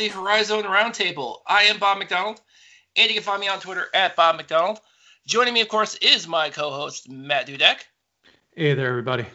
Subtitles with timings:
[0.00, 1.38] another episode of the Horizon Roundtable.
[1.46, 2.40] I am Bob McDonald,
[2.96, 4.80] and you can find me on Twitter at Bob McDonald.
[5.26, 7.78] Joining me, of course, is my co-host Matt Dudek.
[8.54, 9.26] Hey there, everybody.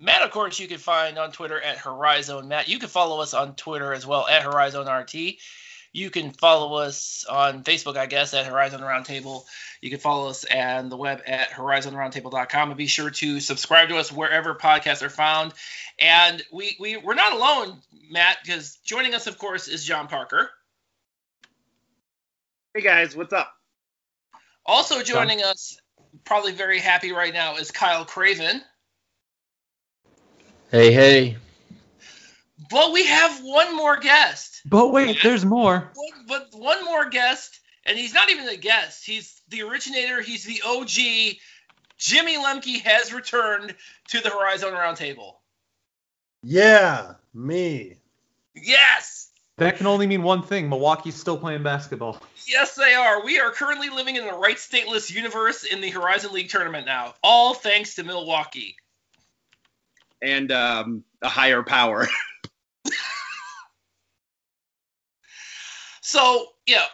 [0.00, 2.68] Matt, of course, you can find on Twitter at Horizon Matt.
[2.68, 5.36] You can follow us on Twitter as well at Horizon RT.
[5.92, 9.44] You can follow us on Facebook, I guess, at Horizon Roundtable.
[9.80, 13.98] You can follow us on the web at horizonroundtable.com and be sure to subscribe to
[13.98, 15.52] us wherever podcasts are found.
[15.98, 17.80] And we, we, we're not alone,
[18.10, 20.50] Matt, because joining us, of course, is John Parker.
[22.74, 23.52] Hey guys, what's up?
[24.66, 25.50] Also joining John.
[25.50, 25.78] us,
[26.24, 28.60] probably very happy right now, is Kyle Craven.
[30.70, 31.36] Hey, hey.
[32.70, 34.62] But we have one more guest.
[34.64, 35.92] But wait, there's more.
[36.26, 39.04] But one more guest, and he's not even a guest.
[39.06, 40.20] He's the originator.
[40.20, 41.36] He's the OG.
[41.98, 43.74] Jimmy Lemke has returned
[44.08, 45.34] to the Horizon Roundtable.
[46.44, 47.96] Yeah, me.
[48.54, 49.30] Yes.
[49.56, 50.68] That can only mean one thing.
[50.68, 52.20] Milwaukee's still playing basketball.
[52.46, 53.24] Yes, they are.
[53.24, 57.14] We are currently living in the right stateless universe in the Horizon League tournament now.
[57.22, 58.76] All thanks to Milwaukee.
[60.20, 62.08] And um, a higher power.
[66.02, 66.84] so, yeah.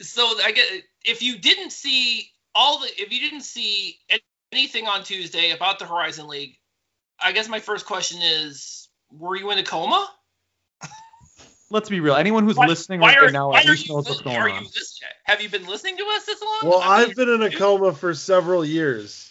[0.00, 3.98] So I get if you didn't see all the if you didn't see
[4.52, 6.58] anything on Tuesday about the Horizon League,
[7.22, 10.10] I guess my first question is, were you in a coma?
[11.68, 12.14] Let's be real.
[12.14, 14.64] Anyone who's why, listening why right are, now at least knows what's going on.
[14.64, 14.70] You
[15.24, 16.70] have you been listening to us this long?
[16.70, 19.30] Well, I have been in a coma for several years.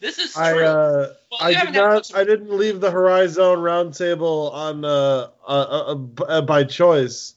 [0.00, 0.42] This is true.
[0.42, 2.10] I, uh, well, I did not.
[2.14, 5.96] I didn't leave the Horizon Roundtable on uh, uh,
[6.26, 7.34] uh, by choice.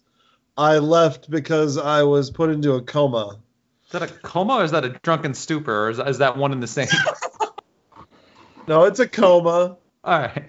[0.57, 3.39] I left because I was put into a coma.
[3.85, 6.53] Is that a coma or is that a drunken stupor or is, is that one
[6.53, 6.87] and the same?
[8.67, 9.77] no, it's a coma.
[10.03, 10.43] All right.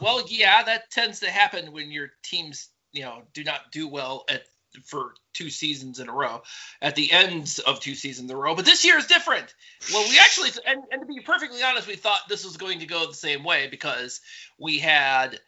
[0.00, 4.24] Well, yeah, that tends to happen when your teams, you know, do not do well
[4.28, 4.42] at
[4.84, 6.42] for two seasons in a row,
[6.82, 8.54] at the ends of two seasons in a row.
[8.54, 9.54] But this year is different.
[9.92, 12.86] Well, we actually, and, and to be perfectly honest, we thought this was going to
[12.86, 14.20] go the same way because
[14.58, 15.40] we had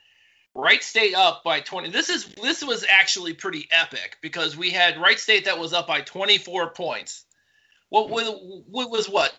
[0.54, 1.90] Wright State up by 20.
[1.90, 5.86] This is this was actually pretty epic because we had Wright State that was up
[5.86, 7.24] by 24 points.
[7.90, 8.26] What, what,
[8.68, 9.32] what was what?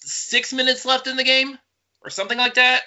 [0.00, 1.58] Six minutes left in the game,
[2.06, 2.84] or something like that.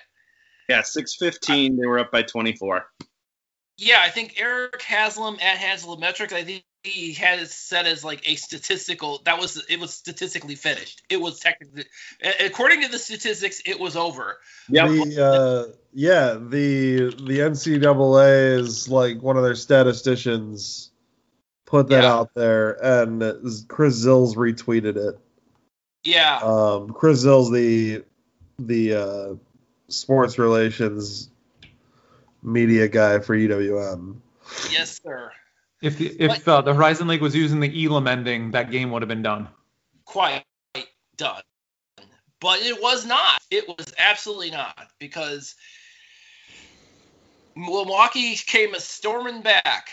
[0.69, 1.77] Yeah, 6:15.
[1.77, 2.85] They were up by 24.
[3.77, 6.33] Yeah, I think Eric Haslam at Haslametrics.
[6.33, 9.21] I think he had it set as like a statistical.
[9.25, 11.01] That was it was statistically finished.
[11.09, 11.85] It was technically,
[12.39, 14.37] according to the statistics, it was over.
[14.67, 14.87] Yeah.
[14.87, 16.33] The, uh, yeah.
[16.33, 20.91] The the NCAA is like one of their statisticians
[21.65, 22.13] put that yeah.
[22.13, 23.21] out there, and
[23.67, 25.19] Chris Zills retweeted it.
[26.03, 26.39] Yeah.
[26.41, 28.03] Um, Chris Zills, the
[28.67, 29.35] the uh,
[29.87, 31.29] sports relations
[32.41, 34.17] media guy for UWM.
[34.71, 35.31] Yes, sir.
[35.81, 39.01] If the, if uh, the Horizon League was using the Elam ending, that game would
[39.01, 39.47] have been done.
[40.05, 40.43] Quite
[41.15, 41.41] done.
[42.41, 43.41] But it was not.
[43.51, 45.55] It was absolutely not because
[47.55, 49.89] Milwaukee came a storming back.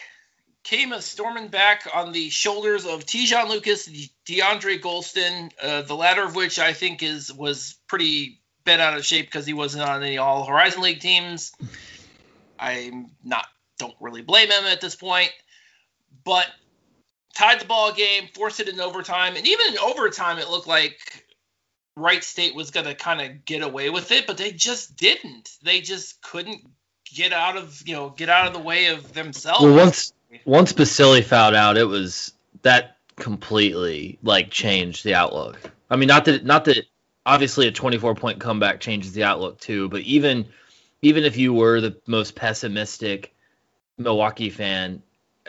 [0.63, 3.89] Came a storming back on the shoulders of Te'Jon Lucas,
[4.27, 9.07] DeAndre Gholston, uh, the latter of which I think is was pretty bent out of
[9.07, 11.53] shape because he wasn't on any All Horizon League teams.
[12.59, 13.47] I'm not
[13.79, 15.31] don't really blame him at this point,
[16.25, 16.47] but
[17.35, 21.25] tied the ball game, forced it in overtime, and even in overtime, it looked like
[21.97, 25.51] Wright State was going to kind of get away with it, but they just didn't.
[25.63, 26.63] They just couldn't
[27.05, 29.65] get out of you know get out of the way of themselves.
[29.65, 30.13] Well, once
[30.45, 32.33] once Basili fouled out, it was
[32.63, 35.59] that completely like changed the outlook.
[35.89, 36.85] I mean, not that not that
[37.27, 40.47] obviously a 24 point comeback changes the outlook too, but even
[41.03, 43.35] even if you were the most pessimistic
[43.99, 45.03] Milwaukee fan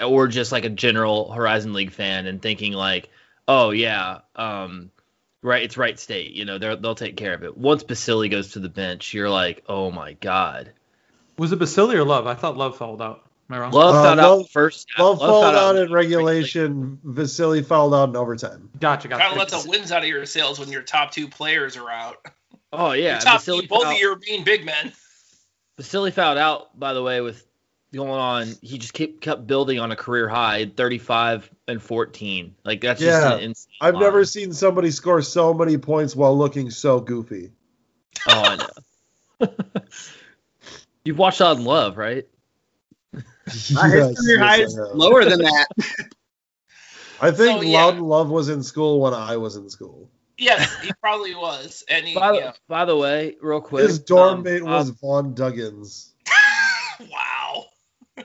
[0.04, 3.10] or just like a general Horizon League fan and thinking like,
[3.48, 4.92] oh yeah, um,
[5.42, 7.58] right, it's Wright State, you know, they'll take care of it.
[7.58, 10.74] Once Basili goes to the bench, you're like, oh my god.
[11.38, 12.26] Was it Basili or Love?
[12.26, 13.27] I thought Love fouled out.
[13.50, 13.72] Am I wrong?
[13.72, 14.88] Love uh, fouled Love, out first.
[15.00, 17.00] Love, Love fouled out, out in regulation.
[17.04, 18.70] Vasily fouled out in overtime.
[18.80, 19.22] Gotcha, gotcha.
[19.24, 21.90] Kind of let the wins out of your sails when your top two players are
[21.90, 22.26] out.
[22.74, 24.92] Oh yeah, your top two, both of you are being big men.
[25.78, 27.46] Vasily fouled out, by the way, with
[27.94, 28.54] going on.
[28.62, 32.56] He just kept kept building on a career high, 35 and 14.
[32.66, 34.04] Like that's yeah, just I've line.
[34.04, 37.52] never seen somebody score so many points while looking so goofy.
[38.28, 39.50] Oh, I know.
[41.06, 42.28] You've watched Loudon Love, right?
[43.74, 45.68] My yes, career high is lower than that.
[47.20, 47.86] I think so, yeah.
[47.86, 50.10] Loudon Love was in school when I was in school.
[50.38, 51.84] Yes, he probably was.
[51.90, 52.52] And he, by, yeah.
[52.68, 56.12] by the way, real quick, his dorm um, mate was um, Vaughn Duggins.
[57.12, 57.66] wow.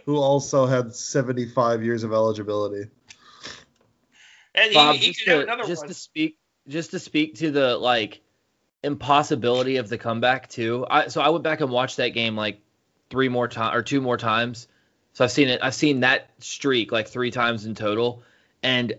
[0.05, 2.91] who also had 75 years of eligibility.
[4.55, 5.89] And Bob, he, he just, could have to, another just one.
[5.89, 8.21] to speak, just to speak to the like
[8.83, 10.87] impossibility of the comeback too.
[10.91, 12.61] I so I went back and watched that game like
[13.09, 14.69] three more times or two more times.
[15.15, 15.61] So I've seen it.
[15.63, 18.23] I've seen that streak like three times in total,
[18.63, 18.95] and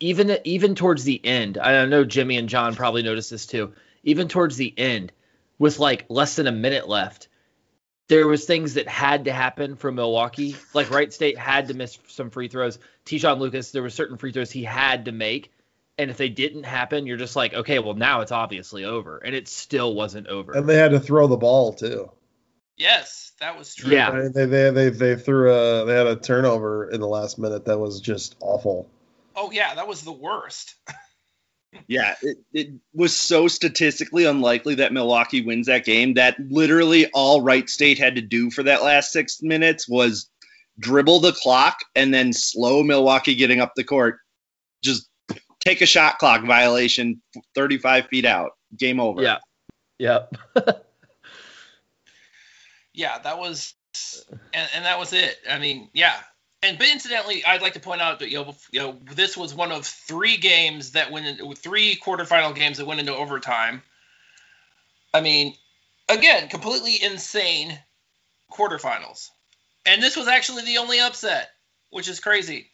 [0.00, 3.72] even even towards the end, I know Jimmy and John probably noticed this too.
[4.02, 5.12] Even towards the end,
[5.58, 7.28] with like less than a minute left,
[8.08, 10.56] there was things that had to happen for Milwaukee.
[10.72, 12.78] Like Wright State had to miss some free throws.
[13.04, 15.52] Te'Jon Lucas, there were certain free throws he had to make,
[15.98, 19.34] and if they didn't happen, you're just like, okay, well now it's obviously over, and
[19.34, 20.52] it still wasn't over.
[20.52, 22.10] And they had to throw the ball too.
[22.80, 23.92] Yes, that was true.
[23.92, 24.10] Yeah.
[24.10, 27.66] I they, they they they threw a they had a turnover in the last minute
[27.66, 28.88] that was just awful.
[29.36, 30.74] Oh yeah, that was the worst.
[31.86, 37.42] Yeah, it, it was so statistically unlikely that Milwaukee wins that game that literally all
[37.42, 40.28] Wright State had to do for that last six minutes was
[40.80, 44.18] dribble the clock and then slow Milwaukee getting up the court.
[44.82, 45.08] Just
[45.60, 47.22] take a shot clock violation
[47.54, 48.50] 35 feet out.
[48.76, 49.22] Game over.
[49.22, 49.38] Yeah.
[50.00, 50.34] Yep.
[53.00, 53.72] Yeah, that was,
[54.30, 54.36] uh.
[54.52, 55.38] and, and that was it.
[55.50, 56.16] I mean, yeah.
[56.62, 59.54] And but incidentally, I'd like to point out that you know, you know this was
[59.54, 63.82] one of three games that went into three quarterfinal games that went into overtime.
[65.14, 65.54] I mean,
[66.10, 67.78] again, completely insane
[68.52, 69.30] quarterfinals,
[69.86, 71.48] and this was actually the only upset,
[71.88, 72.66] which is crazy.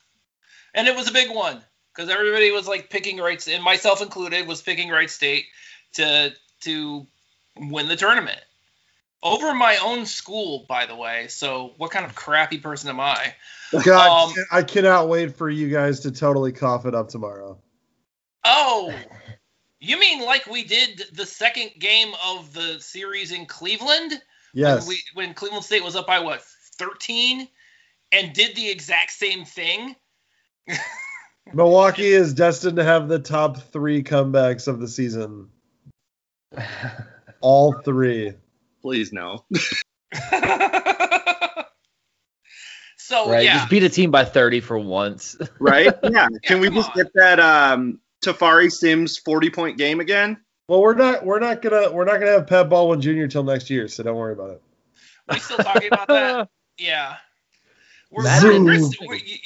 [0.74, 1.60] and it was a big one
[1.94, 5.44] because everybody was like picking Wright, and myself included, was picking Wright State
[5.96, 7.06] to to
[7.58, 8.40] win the tournament
[9.22, 11.26] over my own school, by the way.
[11.28, 13.34] So what kind of crappy person am I?
[13.84, 17.58] God, Um, I cannot wait for you guys to totally cough it up tomorrow.
[18.44, 18.94] Oh,
[19.80, 24.20] you mean like we did the second game of the series in Cleveland?
[24.54, 24.80] Yes.
[24.80, 26.42] When, we, when Cleveland State was up by what
[26.78, 27.46] 13,
[28.12, 29.94] and did the exact same thing.
[31.52, 35.48] Milwaukee is destined to have the top three comebacks of the season.
[37.40, 38.34] All three.
[38.82, 39.44] Please no.
[42.96, 43.44] so right.
[43.44, 45.36] yeah, Just beat a team by 30 for once.
[45.60, 45.92] Right?
[46.02, 46.28] Yeah.
[46.42, 46.96] Can we just on.
[46.96, 50.38] get that um, Tafari Sims 40 point game again?
[50.68, 53.26] Well, we're not we're not gonna we're not gonna have Pat Baldwin Jr.
[53.26, 54.62] till next year, so don't worry about it.
[55.28, 56.48] we still talking about that.
[56.78, 57.16] Yeah.
[58.10, 59.40] We're, That we're- is we're- we-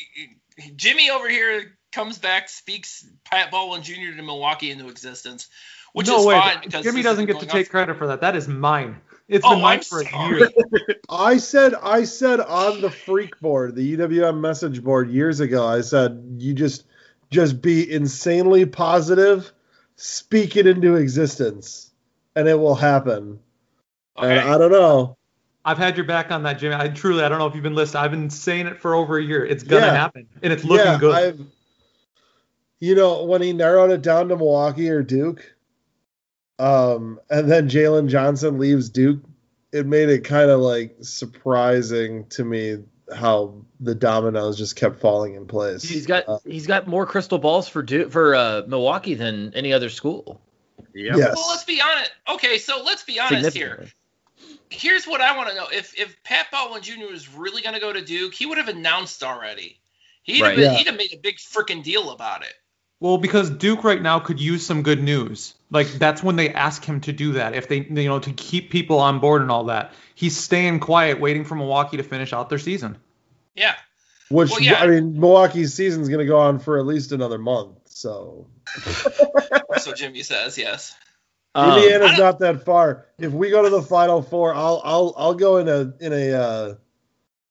[0.58, 4.14] y- Jimmy over here comes back, speaks Pat Baldwin Jr.
[4.16, 5.48] to Milwaukee into existence,
[5.94, 6.38] which no is way.
[6.38, 8.20] fine because Jimmy doesn't get to take credit for that.
[8.20, 9.00] That is mine.
[9.28, 10.50] It's Oh, been mine for a year.
[11.08, 15.80] I said I said on the freak board, the UWM message board years ago, I
[15.80, 16.84] said you just
[17.30, 19.50] just be insanely positive,
[19.96, 21.92] speak it into existence,
[22.36, 23.38] and it will happen.
[24.18, 24.38] Okay.
[24.38, 25.16] And I don't know.
[25.64, 26.74] I've had your back on that, Jimmy.
[26.74, 28.04] I truly, I don't know if you've been listening.
[28.04, 29.46] I've been saying it for over a year.
[29.46, 29.94] It's gonna Yeah.
[29.94, 31.14] happen, and it's looking yeah, good.
[31.14, 31.40] I've
[32.80, 35.53] you know, when he narrowed it down to Milwaukee or Duke,
[36.58, 39.20] um, and then Jalen Johnson leaves Duke,
[39.72, 42.78] it made it kind of like surprising to me
[43.14, 45.82] how the dominoes just kept falling in place.
[45.82, 49.72] He's got Uh, he's got more crystal balls for Duke for uh, Milwaukee than any
[49.72, 50.40] other school.
[50.94, 51.16] Yep.
[51.16, 51.34] Yes.
[51.34, 52.12] Well, let's be honest.
[52.28, 53.86] Okay, so let's be honest here.
[54.70, 57.06] Here's what I want to know: if if Pat Baldwin Jr.
[57.10, 59.80] was really going to go to Duke, he would have announced already.
[60.22, 60.48] He'd Right.
[60.50, 60.78] have been, Yeah.
[60.78, 62.54] he'd have made a big freaking deal about it.
[63.04, 65.54] Well, because Duke right now could use some good news.
[65.70, 67.54] Like that's when they ask him to do that.
[67.54, 69.92] If they, you know, to keep people on board and all that.
[70.14, 72.96] He's staying quiet, waiting for Milwaukee to finish out their season.
[73.54, 73.74] Yeah.
[74.30, 74.80] Which Well, yeah.
[74.80, 77.76] I mean, Milwaukee's season's going to go on for at least another month.
[77.84, 78.46] So
[79.76, 80.96] So Jimmy says yes.
[81.54, 83.04] Um, Indiana's I don't- not that far.
[83.18, 86.32] If we go to the Final Four, I'll I'll I'll go in a in a
[86.32, 86.74] uh,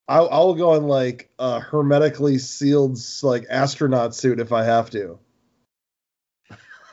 [0.08, 5.20] I'll I'll go in like a hermetically sealed like astronaut suit if I have to.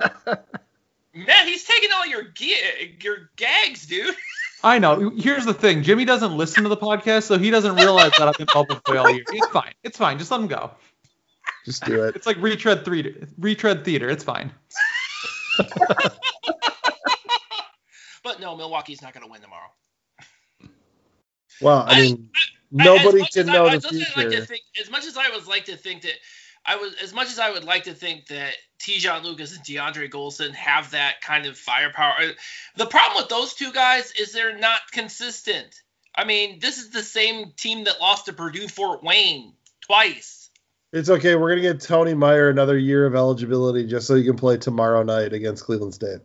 [1.15, 4.15] Man, he's taking all your ga- your gags, dude.
[4.63, 5.11] I know.
[5.11, 8.37] Here's the thing: Jimmy doesn't listen to the podcast, so he doesn't realize that I've
[8.37, 9.25] been bubble boy all year.
[9.33, 9.73] It's fine.
[9.83, 10.19] It's fine.
[10.19, 10.71] Just let him go.
[11.65, 12.15] Just do it.
[12.17, 13.27] It's like retread theater.
[13.39, 14.09] Retread theater.
[14.09, 14.53] It's fine.
[18.23, 19.71] But no, Milwaukee's not going to win tomorrow.
[21.63, 22.41] Well, I I- mean, I-
[22.71, 24.45] nobody as much can as I- know the much as I'd like future.
[24.47, 26.13] think, as much as I would like to think that
[26.65, 30.11] I was, as much as I would like to think that Te'Jon Lucas and DeAndre
[30.11, 32.15] Gholston have that kind of firepower.
[32.21, 32.27] uh,
[32.77, 35.81] The problem with those two guys is they're not consistent.
[36.15, 40.51] I mean, this is the same team that lost to Purdue Fort Wayne twice.
[40.93, 41.37] It's okay.
[41.37, 45.03] We're gonna get Tony Meyer another year of eligibility just so you can play tomorrow
[45.05, 46.19] night against Cleveland State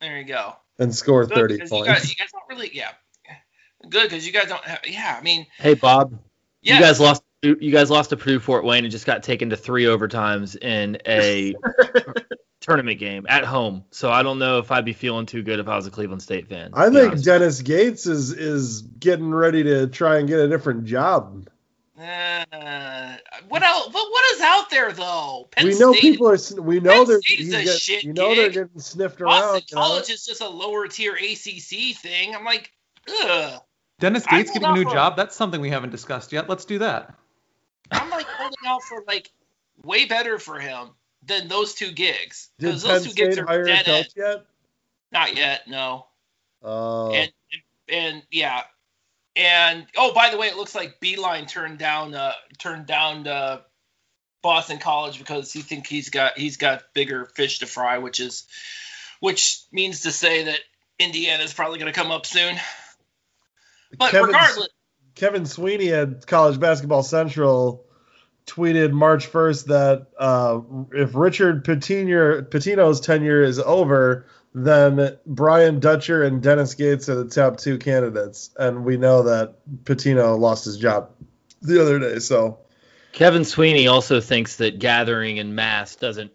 [0.00, 0.56] There you go.
[0.78, 1.88] and score Good, thirty because you points.
[1.92, 2.90] guys, you guys don't really, yeah.
[3.88, 5.16] Good because you guys don't have, yeah.
[5.18, 6.18] I mean, Hey Bob,
[6.62, 6.80] Yes.
[6.80, 7.22] You guys lost.
[7.42, 10.98] You guys lost to Purdue Fort Wayne and just got taken to three overtimes in
[11.06, 11.54] a
[12.60, 13.84] tournament game at home.
[13.92, 16.20] So I don't know if I'd be feeling too good if I was a Cleveland
[16.22, 16.70] State fan.
[16.74, 17.24] I think honest.
[17.24, 21.48] Dennis Gates is is getting ready to try and get a different job.
[21.96, 23.16] Uh,
[23.48, 23.92] what else?
[23.92, 25.48] What, what is out there though?
[25.52, 26.38] Penn we know State, people are.
[26.60, 27.20] We know Penn they're.
[27.20, 29.62] State's he's a get- shit you know they're getting sniffed Boston around.
[29.70, 29.82] you know?
[29.82, 32.34] College is just a lower tier ACC thing.
[32.34, 32.72] I'm like,
[33.08, 33.60] ugh.
[34.00, 35.16] Dennis Gates getting a new not- job.
[35.16, 36.48] That's something we haven't discussed yet.
[36.48, 37.14] Let's do that.
[37.90, 39.30] I'm like holding out for like
[39.84, 40.90] way better for him
[41.24, 44.46] than those two gigs Did because Penn those two gigs State are hire dead yet?
[45.10, 46.06] Not yet, no.
[46.62, 47.32] Oh, and
[47.88, 48.62] and yeah,
[49.36, 53.60] and oh, by the way, it looks like Beeline turned down uh turned down uh,
[54.42, 58.46] Boston College because he think he's got he's got bigger fish to fry, which is
[59.20, 60.58] which means to say that
[60.98, 62.56] Indiana is probably going to come up soon.
[63.96, 64.68] But Kevin, regardless,
[65.18, 67.84] Kevin Sweeney at College Basketball Central
[68.46, 70.60] tweeted March 1st that uh,
[70.92, 77.28] if Richard Pitino, Pitino's tenure is over, then Brian Dutcher and Dennis Gates are the
[77.28, 81.10] top two candidates, and we know that Pitino lost his job
[81.62, 82.20] the other day.
[82.20, 82.60] So
[83.10, 86.30] Kevin Sweeney also thinks that gathering in mass doesn't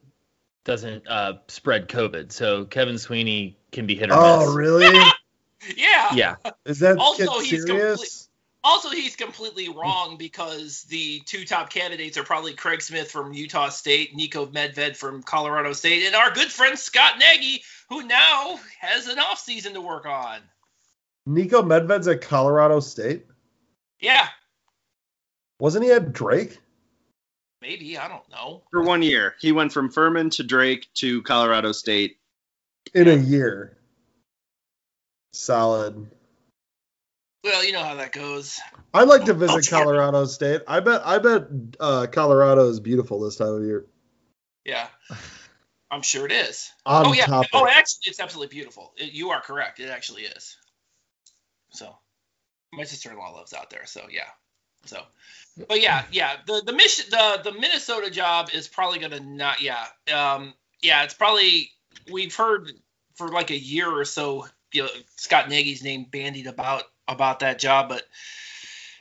[0.66, 2.34] doesn't uh, spread COVID.
[2.34, 4.50] So Kevin Sweeney can be hit or oh miss.
[4.50, 5.00] Oh, really?
[5.78, 6.14] yeah.
[6.14, 6.36] Yeah.
[6.66, 8.23] Is that Also, he's serious?
[8.66, 13.68] Also, he's completely wrong because the two top candidates are probably Craig Smith from Utah
[13.70, 19.08] State, Niko Medved from Colorado State, and our good friend Scott Nagy, who now has
[19.08, 20.40] an offseason to work on.
[21.28, 23.26] Niko Medved's at Colorado State.
[24.00, 24.28] Yeah,
[25.60, 26.60] Wasn't he at Drake?
[27.62, 27.98] maybe.
[27.98, 28.64] I don't know.
[28.72, 32.18] For one year, he went from Furman to Drake to Colorado State.
[32.94, 33.78] In a year.
[35.32, 36.12] Solid.
[37.44, 38.62] Well, you know how that goes.
[38.94, 40.62] I'd like to visit Colorado State.
[40.68, 41.44] I bet I bet
[41.80, 43.86] uh, Colorado is beautiful this time of year.
[44.66, 44.88] Yeah.
[45.92, 46.72] I'm sure it is.
[46.86, 47.26] On oh, yeah.
[47.26, 47.50] topic.
[47.54, 48.94] Oh, actually, it's absolutely beautiful.
[48.98, 49.80] It- you are correct.
[49.80, 50.58] It actually is.
[51.72, 51.96] So,
[52.72, 54.30] my sister-in-law lives out there, so yeah.
[54.86, 55.02] So,
[55.68, 56.38] but yeah, yeah.
[56.46, 59.62] The the mission the the Minnesota job is probably gonna not.
[59.62, 59.86] Yeah.
[60.14, 60.54] Um.
[60.82, 61.04] Yeah.
[61.04, 61.72] It's probably
[62.12, 62.72] we've heard
[63.16, 64.48] for like a year or so.
[64.72, 68.04] You know, Scott Nagy's name bandied about about that job, but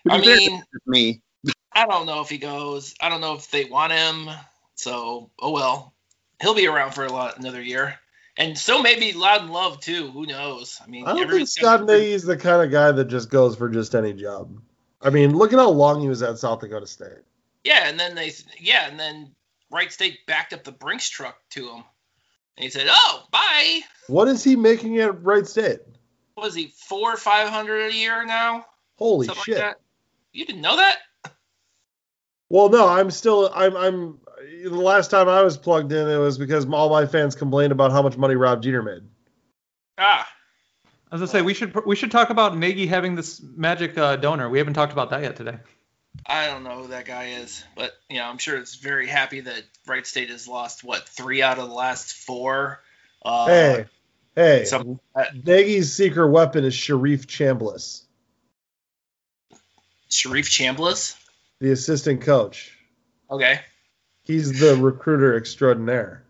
[0.08, 1.20] I To be fair, mean, me.
[1.72, 2.94] I don't know if he goes.
[3.00, 4.30] I don't know if they want him.
[4.74, 5.94] So, oh well.
[6.40, 8.00] He'll be around for a lot another year.
[8.36, 10.10] And so maybe Loudon Love too.
[10.10, 10.80] Who knows?
[10.82, 13.56] I mean, I don't think Scott got- Nagy's the kind of guy that just goes
[13.56, 14.60] for just any job.
[15.00, 17.22] I mean, look at how long he was at South Dakota State.
[17.64, 19.34] Yeah, and then they yeah, and then
[19.70, 21.84] Wright State backed up the Brinks truck to him.
[22.56, 25.80] And he said, "Oh, bye." What is he making at Wright State?
[26.34, 28.66] What was he four or five hundred a year now?
[28.96, 29.54] Holy Something shit!
[29.56, 29.80] like that.
[30.32, 30.98] You didn't know that?
[32.48, 34.18] Well, no, I'm still I'm I'm
[34.64, 37.92] the last time I was plugged in it was because all my fans complained about
[37.92, 39.02] how much money Rob Jeter made.
[39.98, 40.26] Ah,
[41.10, 44.48] As I say, we should we should talk about Nagy having this magic uh, donor.
[44.48, 45.58] We haven't talked about that yet today.
[46.26, 49.40] I don't know who that guy is, but you know, I'm sure it's very happy
[49.40, 52.80] that Wright State has lost what three out of the last four.
[53.24, 53.84] Uh, hey,
[54.36, 55.00] hey, some-
[55.44, 58.02] Nagy's secret weapon is Sharif Chambliss,
[60.08, 61.16] Sharif Chambliss.
[61.60, 62.76] the assistant coach.
[63.30, 63.60] Okay.
[64.22, 66.22] He's the recruiter extraordinaire.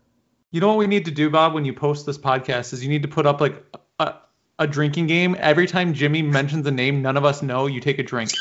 [0.51, 2.89] You know what we need to do, Bob, when you post this podcast is you
[2.89, 3.63] need to put up like
[3.99, 4.15] a,
[4.59, 5.35] a drinking game.
[5.39, 8.31] Every time Jimmy mentions a name none of us know, you take a drink.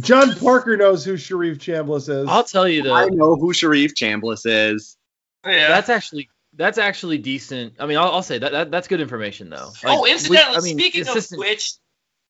[0.00, 2.28] John Parker knows who Sharif Chambliss is.
[2.28, 4.96] I'll tell you I know who Sharif Chambliss is.
[5.44, 5.68] Yeah.
[5.68, 7.74] That's actually that's actually decent.
[7.78, 9.70] I mean, I'll, I'll say that, that that's good information though.
[9.84, 11.72] oh, Like, we- incidentally, I mean, speaking of which,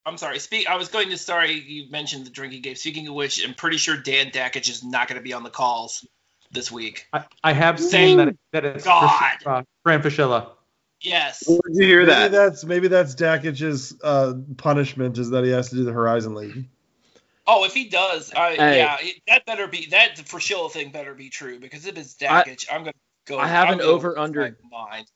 [0.07, 0.39] I'm sorry.
[0.39, 0.69] Speak.
[0.69, 1.19] I was going to.
[1.19, 2.75] Sorry, you mentioned the drinking game.
[2.75, 5.51] Speaking of which, I'm pretty sure Dan Dakich is not going to be on the
[5.51, 6.07] calls
[6.53, 7.07] this week.
[7.13, 9.11] I, I have seen that, that it's God.
[9.47, 10.49] uh, Fran Fraschilla.
[11.03, 11.45] Yes.
[11.47, 12.31] Where did you hear maybe that?
[12.33, 16.69] that's maybe that's Dakich's uh, punishment is that he has to do the Horizon League.
[17.47, 18.79] Oh, if he does, I, Hey.
[18.79, 18.97] yeah,
[19.29, 22.81] that better be that Fraschilla thing better be true because if it's I- Dakich, I'm
[22.83, 22.93] gonna
[23.27, 23.39] go.
[23.39, 24.57] I have I'm an over-under.
[24.71, 25.07] Mind.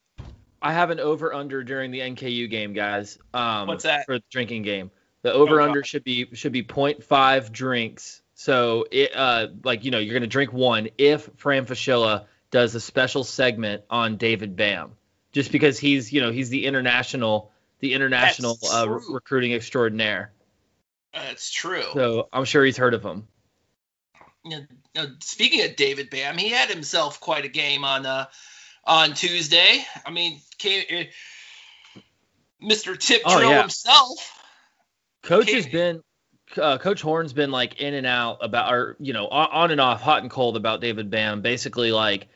[0.62, 3.18] I have an over under during the NKU game, guys.
[3.34, 4.06] Um, What's that?
[4.06, 4.90] for the drinking game?
[5.20, 5.87] The over under God.
[5.87, 8.23] should be should be 0.5 drinks.
[8.34, 12.80] So it uh like you know you're gonna drink one if Fran Fraschilla does a
[12.80, 14.92] special segment on David Bam,
[15.32, 20.32] just because he's you know he's the international the international uh, recruiting extraordinaire.
[21.12, 21.84] That's true.
[21.92, 23.28] So I'm sure he's heard of him.
[24.44, 28.26] You know, speaking of David Bam, he had himself quite a game on uh
[28.84, 29.84] on Tuesday.
[30.04, 32.02] I mean, came, uh,
[32.62, 32.98] Mr.
[32.98, 33.60] Tip Oh, yeah.
[33.62, 34.42] himself.
[35.22, 35.54] Coach Okay.
[35.54, 36.02] has been
[36.60, 39.80] uh, Coach Horn's been like in and out about, or you know, on, on and
[39.80, 41.40] off, hot and cold about David Bam.
[41.40, 42.28] Basically, like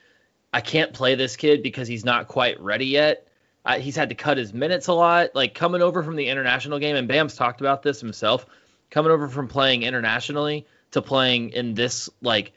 [0.52, 3.28] I can't play this kid because he's not quite ready yet.
[3.64, 5.34] Uh, he's had to cut his minutes a lot.
[5.34, 8.46] Like coming over from the international game, and Bam's talked about this himself.
[8.90, 12.52] Coming over from playing internationally to playing in this like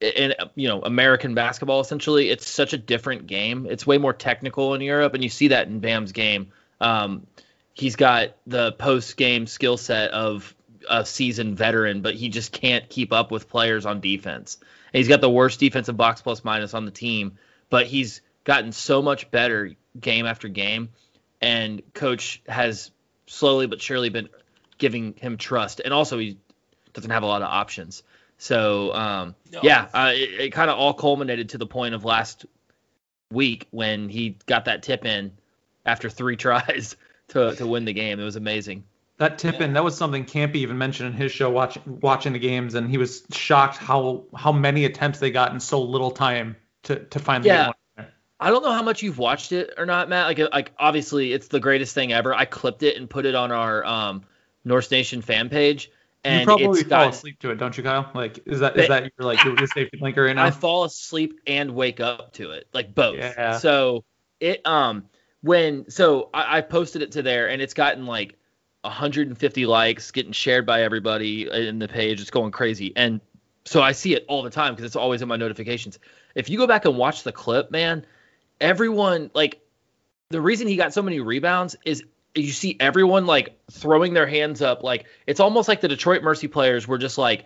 [0.00, 3.66] in you know American basketball essentially, it's such a different game.
[3.68, 6.52] It's way more technical in Europe, and you see that in Bam's game.
[6.80, 7.26] Um,
[7.74, 10.54] he's got the post game skill set of
[10.88, 14.58] a seasoned veteran, but he just can't keep up with players on defense.
[14.92, 17.38] And he's got the worst defensive box plus minus on the team,
[17.70, 20.90] but he's gotten so much better game after game.
[21.40, 22.90] And coach has
[23.26, 24.28] slowly but surely been
[24.78, 25.80] giving him trust.
[25.84, 26.38] And also, he
[26.92, 28.02] doesn't have a lot of options.
[28.38, 29.60] So, um, No.
[29.62, 32.46] yeah, uh, it, it kind of all culminated to the point of last
[33.30, 35.32] week when he got that tip in
[35.86, 36.96] after three tries
[37.28, 38.20] to, to win the game.
[38.20, 38.84] It was amazing.
[39.18, 42.40] That tip in, that was something Kampe even mentioned in his show watching watching the
[42.40, 46.56] games, and he was shocked how how many attempts they got in so little time
[46.84, 47.66] to to finally Yeah.
[47.66, 47.66] get
[47.98, 48.06] one.
[48.40, 50.26] I don't know how much you've watched it or not, Matt.
[50.26, 52.34] Like, like obviously, it's the greatest thing ever.
[52.34, 54.24] I clipped it and put it on our um,
[54.64, 55.92] Norse Nation fan page,
[56.24, 57.14] and you probably fall got.
[57.14, 58.10] asleep to it, don't you, Kyle?
[58.14, 60.44] Like, is that is that your like your safety blanket right now?
[60.44, 63.16] I fall asleep and wake up to it, like both.
[63.16, 63.58] Yeah.
[63.58, 64.04] So
[64.40, 65.06] it um
[65.42, 68.38] when so I, I posted it to there, and it's gotten like
[68.82, 72.20] 150 likes, getting shared by everybody in the page.
[72.20, 73.20] It's going crazy, and
[73.64, 75.98] so I see it all the time because it's always in my notifications.
[76.34, 78.06] If you go back and watch the clip, man,
[78.60, 79.60] everyone like
[80.30, 82.04] the reason he got so many rebounds is
[82.34, 86.48] you see everyone like throwing their hands up like it's almost like the Detroit Mercy
[86.48, 87.44] players were just like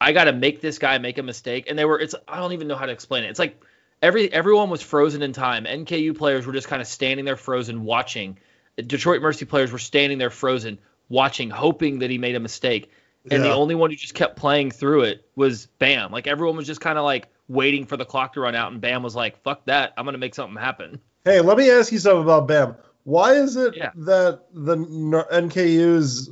[0.00, 2.52] I got to make this guy make a mistake and they were it's I don't
[2.52, 3.30] even know how to explain it.
[3.30, 3.62] It's like
[4.02, 5.64] every everyone was frozen in time.
[5.64, 8.38] NKU players were just kind of standing there frozen watching.
[8.76, 12.90] Detroit Mercy players were standing there frozen watching hoping that he made a mistake.
[13.28, 16.12] And the only one who just kept playing through it was Bam.
[16.12, 18.80] Like everyone was just kind of like waiting for the clock to run out and
[18.80, 19.94] Bam was like, "Fuck that.
[19.96, 22.76] I'm going to make something happen." Hey, let me ask you something about Bam.
[23.06, 23.92] Why is it Yeah.
[23.94, 26.28] that the NKU's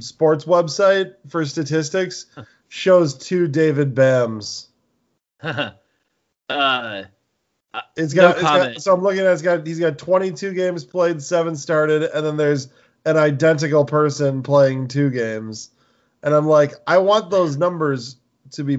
[0.00, 2.26] sports website for statistics
[2.68, 4.66] shows two David Bams?
[5.42, 5.72] uh
[7.96, 10.84] It's No got, it's got so I'm looking at it's got he's got 22 games
[10.84, 12.68] played, seven started, and then there's
[13.06, 15.70] an identical person playing two games,
[16.22, 18.16] and I'm like, I want those numbers
[18.50, 18.76] to be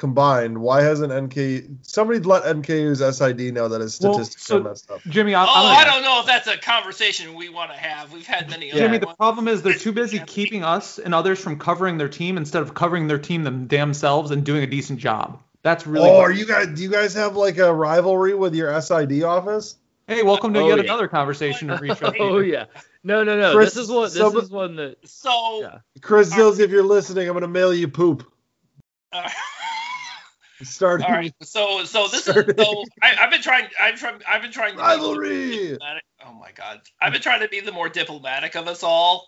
[0.00, 0.58] combined.
[0.58, 4.90] Why hasn't NK somebody let NKU's SID know that his Well, statistics so- are messed
[4.90, 5.00] up?
[5.08, 8.12] Jimmy, I, Oh, I'm I don't know if that's a conversation we want to have.
[8.12, 8.70] We've had many.
[8.70, 9.16] Jimmy, other the ones.
[9.18, 12.74] problem is they're too busy keeping us and others from covering their team instead of
[12.74, 15.38] covering their team them themselves and doing a decent job.
[15.62, 16.08] That's really.
[16.08, 16.68] oh, what- are you guys?
[16.68, 19.76] Do you guys have like a rivalry with your SID office?
[20.08, 20.84] Hey, welcome to Oh, yet yeah.
[20.84, 22.64] another conversation of Reach oh yeah.
[23.04, 23.54] No, no, no.
[23.54, 25.78] Chris, this is one this some- is one that So, Yeah.
[26.00, 28.26] Chris Zills, if you're listening, I'm gonna mail you poop.
[29.12, 29.28] uh,
[30.62, 31.34] Starting all right.
[31.42, 33.68] So, so this is so I, I've been trying.
[33.80, 34.22] I've tried.
[34.28, 35.78] I've been trying to rivalry.
[36.24, 36.80] Oh my god.
[37.00, 39.26] I've been trying to be the more diplomatic of us all.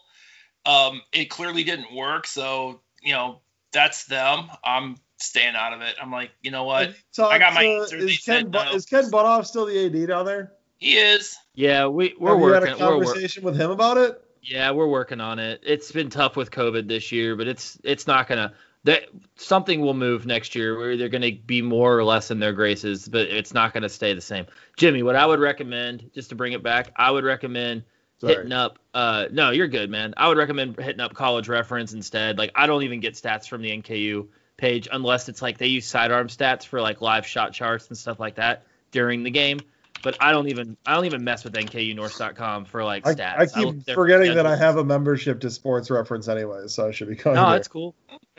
[0.67, 2.27] Um, it clearly didn't work.
[2.27, 3.41] So you know
[3.73, 4.51] that's them.
[4.63, 5.95] I'm staying out of it.
[6.01, 6.95] I'm like, you know what?
[7.15, 7.97] Talk I got my to- answer.
[7.97, 8.73] Is Ken, said no.
[8.73, 10.53] is Ken Bothof still the AD down there?
[10.79, 11.37] He is.
[11.55, 14.23] Yeah, we we're Have you had a we're wor- conversation with him about it?
[14.43, 15.61] Yeah, we're working on it.
[15.65, 18.53] It's been tough with COVID this year, but it's it's not gonna
[18.85, 19.05] that
[19.37, 23.09] something will move next year where they're gonna be more or less in their graces,
[23.09, 24.47] but it's not gonna stay the same.
[24.77, 27.85] Jimmy, what I would recommend, just to bring it back, I would recommend
[28.19, 28.35] Sorry.
[28.35, 30.15] hitting up uh no, you're good, man.
[30.17, 32.39] I would recommend hitting up college reference instead.
[32.39, 35.87] Like I don't even get stats from the NKU page unless it's like they use
[35.87, 39.61] sidearm stats for like live shot charts and stuff like that during the game.
[40.03, 43.57] But I don't even I don't even mess with NKUNorse.com for like stats.
[43.57, 46.89] I look keep there- forgetting that I have a membership to Sports Reference anyway, so
[46.89, 47.59] I should be going No, there.
[47.59, 47.95] it's cool.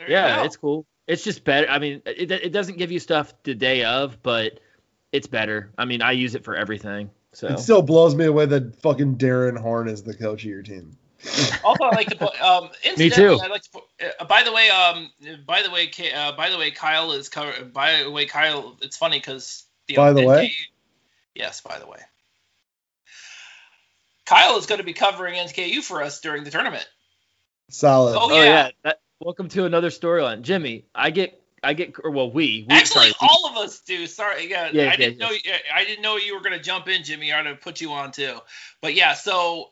[0.06, 0.42] Yeah, go.
[0.44, 0.86] it's cool.
[1.06, 1.68] It's just better.
[1.68, 4.60] I mean, it, it doesn't give you stuff the day of, but
[5.12, 5.70] it's better.
[5.76, 7.10] I mean, I use it for everything.
[7.32, 10.62] So It still blows me away that fucking Darrin Horn is the coach of your
[10.62, 10.96] team.
[11.64, 12.38] Also, I like to put.
[12.42, 13.38] Um, Me too.
[13.42, 13.84] I like to put.
[14.20, 15.10] Uh, by the way, um,
[15.46, 17.64] by the way, uh, by the way, Kyle is cover.
[17.64, 19.64] By the way, Kyle, it's funny because.
[19.96, 20.52] By the way?
[21.34, 21.98] Yes, by the way.
[24.26, 26.86] Kyle is going to be covering NKU for us during the tournament.
[27.70, 28.16] Solid.
[28.16, 28.44] Oh, oh yeah.
[28.44, 28.70] yeah.
[28.84, 30.86] That, welcome to another storyline, Jimmy.
[30.94, 34.06] I get, I get, or, well, we, we Actually, sorry, we- all of us do.
[34.06, 35.28] Sorry, yeah, Yeah, I yeah, didn't yeah.
[35.28, 35.36] know.
[35.74, 37.32] I didn't know you were going to jump in, Jimmy.
[37.32, 38.38] I'm going to put you on too.
[38.80, 39.70] But yeah, so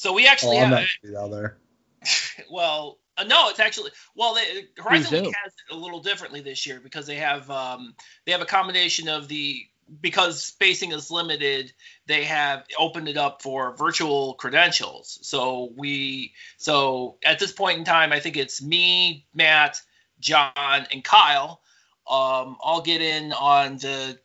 [0.00, 0.80] so we actually oh, I'm have.
[0.80, 1.56] not gonna be down there.
[2.50, 4.34] Well, uh, no, it's actually well.
[4.34, 7.94] They, Horizon League has it a little differently this year because they have um,
[8.24, 9.60] they have a combination of the
[10.00, 11.72] because spacing is limited,
[12.06, 15.18] they have opened it up for virtual credentials.
[15.22, 19.80] So we so at this point in time, I think it's me, Matt,
[20.20, 21.60] John, and Kyle.
[22.08, 24.18] Um, I'll get in on the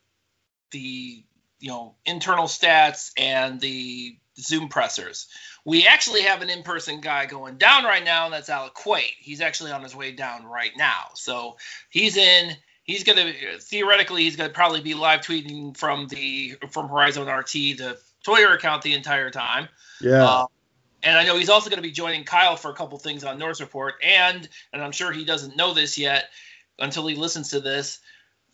[0.70, 1.24] the
[1.58, 5.26] you know internal stats and the Zoom pressers.
[5.64, 9.14] We actually have an in-person guy going down right now, and that's Alec Quate.
[9.18, 11.08] He's actually on his way down right now.
[11.14, 11.56] So
[11.90, 12.56] he's in.
[12.86, 17.98] He's gonna theoretically he's gonna probably be live tweeting from the from Horizon RT the
[18.22, 19.68] Twitter account the entire time.
[20.00, 20.24] Yeah.
[20.24, 20.46] Uh,
[21.02, 23.38] and I know he's also going to be joining Kyle for a couple things on
[23.38, 26.30] Norse Report, and and I'm sure he doesn't know this yet
[26.78, 28.00] until he listens to this.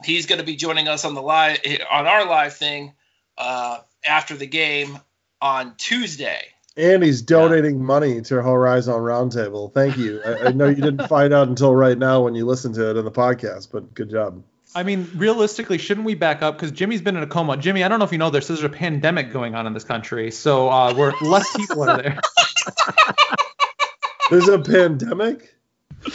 [0.05, 1.59] He's going to be joining us on the live
[1.91, 2.93] on our live thing
[3.39, 4.99] uh, after the game
[5.41, 6.43] on Tuesday.
[6.77, 9.73] And he's donating money to Horizon Roundtable.
[9.73, 10.21] Thank you.
[10.25, 12.97] I, I know you didn't find out until right now when you listened to it
[12.97, 14.43] in the podcast, but good job.
[14.75, 16.55] I mean, realistically, shouldn't we back up?
[16.57, 17.59] Because Jimmy's been in a coma.
[17.59, 18.47] Jimmy, I don't know if you know this.
[18.49, 22.19] There's a pandemic going on in this country, so uh, we're less people are there.
[24.31, 25.55] There's a pandemic.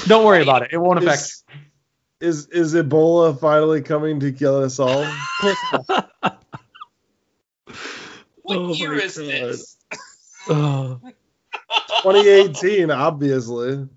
[0.07, 0.69] Don't worry about it.
[0.71, 1.21] It won't affect.
[2.19, 5.05] Is, is is Ebola finally coming to kill us all?
[8.41, 9.27] What Oh year is God.
[9.27, 9.76] this?
[10.49, 10.99] Oh.
[12.03, 13.87] 2018, obviously.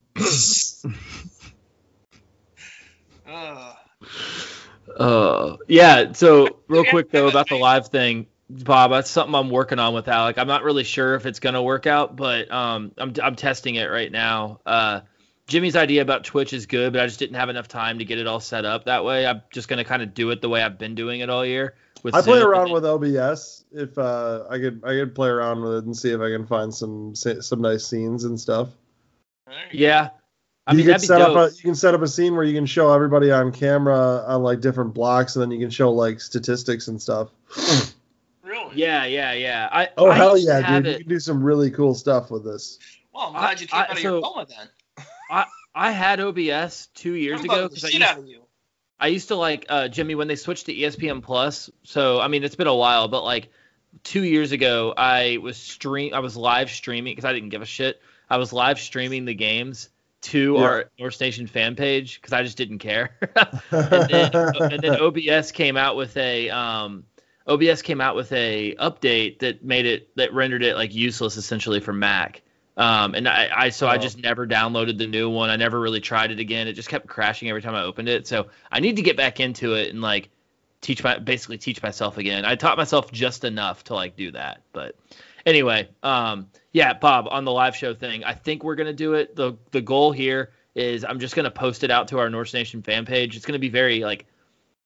[5.01, 6.13] Uh, yeah.
[6.13, 10.09] So real quick though about the live thing, Bob, that's something I'm working on with
[10.09, 10.37] Alec.
[10.39, 13.91] I'm not really sure if it's gonna work out, but um, I'm I'm testing it
[13.91, 14.61] right now.
[14.67, 15.01] Uh,
[15.47, 18.19] Jimmy's idea about Twitch is good, but I just didn't have enough time to get
[18.19, 19.27] it all set up that way.
[19.27, 21.75] I'm just gonna kind of do it the way I've been doing it all year.
[22.03, 22.49] With I play Zoom.
[22.49, 26.11] around with OBS if uh, I could I could play around with it and see
[26.11, 28.69] if I can find some some nice scenes and stuff.
[29.73, 30.11] Yeah.
[30.67, 31.37] I you mean can that'd be set dope.
[31.37, 34.25] up a you can set up a scene where you can show everybody on camera
[34.27, 37.31] on like different blocks, and then you can show like statistics and stuff.
[38.43, 38.75] Really?
[38.75, 39.69] yeah, yeah, yeah.
[39.71, 40.87] I Oh I hell yeah, dude!
[40.87, 42.81] it- You can do some really cool stuff with this.
[43.15, 45.07] Well, I'm I- glad you came I- out of so- your coma then.
[45.31, 48.40] I I had OBS two years I'm ago because I used out of you.
[49.01, 51.71] I used to like uh, Jimmy when they switched to ESPN Plus.
[51.85, 53.49] So I mean, it's been a while, but like
[54.05, 57.67] two years ago, I was stream, I was live streaming because I didn't give a
[57.67, 58.01] shit.
[58.29, 59.89] I was live streaming the games
[60.23, 60.61] to Yeah.
[60.63, 63.17] our North Station fan page because I just didn't care.
[63.71, 64.31] and, then,
[64.73, 67.05] and then OBS came out with a um,
[67.47, 71.81] OBS came out with a update that made it that rendered it like useless essentially
[71.81, 72.43] for Mac.
[72.81, 73.99] Um, and I, I so I Oh.
[73.99, 75.51] just never downloaded the new one.
[75.51, 76.67] I never really tried it again.
[76.67, 78.27] It just kept crashing every time I opened it.
[78.27, 80.31] So I need to get back into it and like
[80.81, 82.47] teach my basically teach myself again.
[82.47, 84.63] I taught myself just enough to like do that.
[84.73, 84.97] But
[85.45, 89.37] anyway, um, yeah, Bob, on the live show thing, I think we're gonna do it.
[89.37, 92.81] the The goal here is I'm just gonna post it out to our Norse Nation
[92.83, 93.37] fan page.
[93.37, 94.25] It's gonna be very like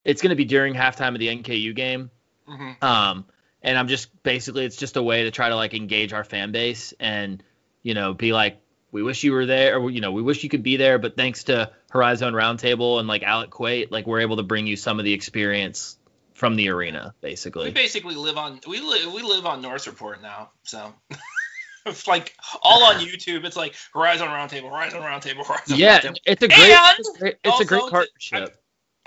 [0.05, 2.11] it's gonna be during halftime of the NKU game.
[2.47, 3.25] hmm Um,
[3.63, 6.51] and I'm just basically it's just a way to try to like engage our fan
[6.51, 7.41] base and
[7.85, 10.49] you know be like we wish you were there or you know we wish you
[10.49, 14.39] could be there but thanks to Horizon Roundtable and like Alec Quate like we're able
[14.39, 15.97] to bring you some of the experience
[16.35, 17.67] from the arena basically.
[17.67, 18.17] We basically.
[18.17, 20.93] live on we live we live on Norse Report now, so
[21.87, 23.45] it's like all on YouTube.
[23.45, 26.17] It's like Horizon Roundtable, Horizon Roundtable, Horizon Yeah, Roundtable.
[26.27, 28.57] it's a great And it's a great, it's a great partnership.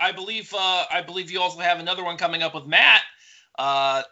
[0.00, 3.02] I believe uh, I believe you also have another one coming up with Matt
[3.58, 4.02] uh,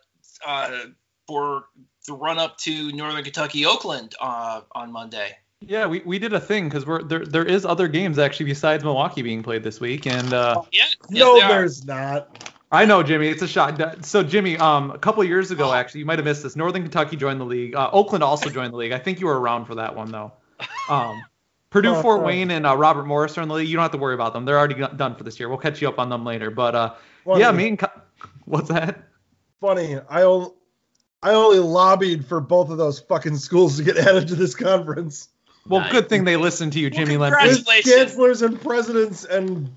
[0.47, 0.79] uh,
[1.27, 1.65] for
[2.07, 5.37] the run up to Northern Kentucky Oakland uh, on Monday.
[5.61, 7.25] Yeah, we, we did a thing because we're there.
[7.25, 10.97] There is other games actually besides Milwaukee being played this week, and uh, Yeah, yes,
[11.11, 12.53] no, there's not.
[12.73, 13.29] I know Jimmy.
[13.29, 14.05] It's a shot.
[14.05, 15.73] So Jimmy, um, a couple of years ago, Oh.
[15.73, 16.57] actually, you might have missed this.
[16.57, 17.75] Northern Kentucky joined the league.
[17.75, 18.93] Uh, Oakland also joined the league.
[18.93, 20.33] I think you were around for that one though.
[20.91, 21.23] Um,
[21.71, 22.25] Purdue, Oh, Fort oh.
[22.25, 23.69] Wayne, and uh, Robert Morris are in the league.
[23.69, 24.45] You don't have to worry about them.
[24.45, 25.49] They're already done for this year.
[25.49, 26.51] We'll catch you up on them later.
[26.51, 26.95] But uh,
[27.37, 27.87] yeah, me and Ky-
[28.45, 28.99] what's that?
[29.61, 29.99] funny.
[30.11, 30.51] I only
[31.27, 35.29] I only lobbied for both of those fucking schools to get added to this conference.
[35.69, 35.91] Well, Nice.
[35.91, 37.31] good thing they listened to you, Well, Jimmy Lemke.
[37.37, 37.49] congrats.
[37.49, 37.95] With Congratulations.
[37.95, 39.77] chancellors and presidents and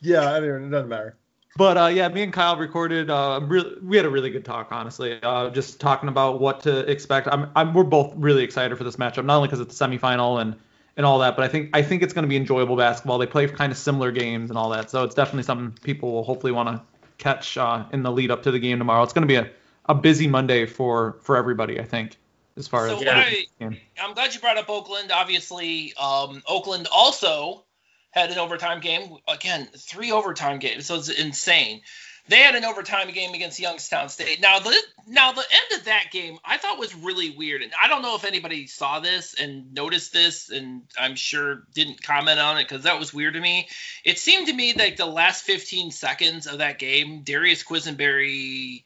[0.00, 1.16] yeah, anyway, it doesn't matter.
[1.56, 3.10] But uh, yeah, me and Kyle recorded.
[3.10, 5.18] Uh, really, we had a really good talk, honestly.
[5.22, 7.28] Uh, just talking about what to expect.
[7.30, 10.40] I'm, I'm, we're both really excited for this matchup, not only because it's a semifinal
[10.40, 10.56] and
[10.96, 13.18] and all that, but I think I think it's going to be enjoyable basketball.
[13.18, 16.24] They play kind of similar games and all that, so it's definitely something people will
[16.24, 16.82] hopefully want to
[17.18, 19.02] catch uh, in the lead up to the game tomorrow.
[19.04, 19.48] It's going to be a,
[19.88, 22.16] a busy Monday for for everybody, I think,
[22.56, 23.70] as far So as Yeah.
[23.70, 25.10] I, I'm glad you brought up Oakland.
[25.10, 27.64] Obviously, um, Oakland also
[28.10, 29.16] had an overtime game.
[29.26, 31.82] Again, three overtime games, so it's insane.
[32.28, 34.40] they had an overtime game against Youngstown State.
[34.40, 37.88] Now the now the end of that game I thought was really weird, and I
[37.88, 42.58] don't know if anybody saw this and noticed this, and I'm sure didn't comment on
[42.58, 43.68] it because that was weird to me.
[44.04, 48.82] It seemed to me like the last 15 seconds of that game, Darius Quisenberry,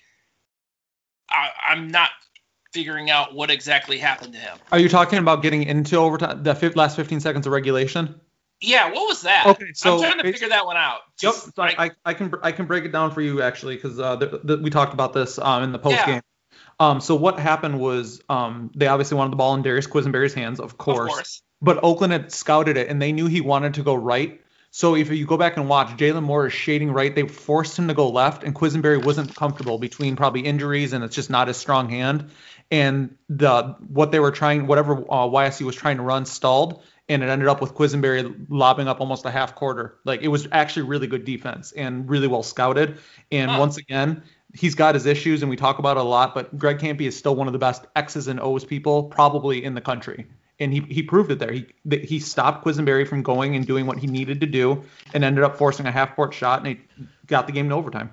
[1.32, 2.10] I, I'm not
[2.72, 4.58] figuring out what exactly happened to him.
[4.70, 6.42] Are you talking about getting into overtime?
[6.42, 8.20] The last 15 seconds of regulation?
[8.60, 9.44] Yeah, what was that?
[9.46, 11.00] Okay, so I'm trying to figure that one out.
[11.20, 11.32] Yep.
[11.32, 13.98] Just, So I, I, I can I can break it down for you actually because
[13.98, 16.06] uh, the, the, we talked about this um, in the post Yeah.
[16.06, 16.22] game.
[16.78, 20.60] Um, so what happened was um, they obviously wanted the ball in Darius Quisenberry's hands,
[20.60, 21.42] of course, of course.
[21.60, 24.40] but Oakland had scouted it and they knew he wanted to go right.
[24.74, 27.14] So if you go back and watch, Jalen Moore is shading right.
[27.14, 31.14] They forced him to go left, and Quisenberry wasn't comfortable between probably injuries and it's
[31.14, 32.30] just not his strong hand.
[32.70, 37.22] And the what they were trying, whatever uh, YSC was trying to run, stalled, and
[37.22, 39.98] it ended up with Quisenberry lobbing up almost a half quarter.
[40.06, 42.98] Like it was actually really good defense and really well scouted.
[43.30, 43.58] And Huh.
[43.58, 44.22] once again,
[44.54, 46.34] he's got his issues, and we talk about it a lot.
[46.34, 49.74] But Greg Kampe is still one of the best X's and O's people probably in
[49.74, 50.26] the country
[50.62, 51.52] and he, he proved it there.
[51.52, 55.24] He that he stopped Quisenberry from going and doing what he needed to do, and
[55.24, 56.80] ended up forcing a half court shot, and he
[57.26, 58.12] got the game to overtime.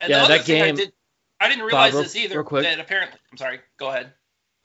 [0.00, 0.92] And Yeah, the other that thing I game- did,
[1.40, 2.36] I didn't realize real- this either.
[2.36, 2.62] real quick.
[2.64, 3.60] That apparently, I'm sorry.
[3.76, 4.12] Go ahead.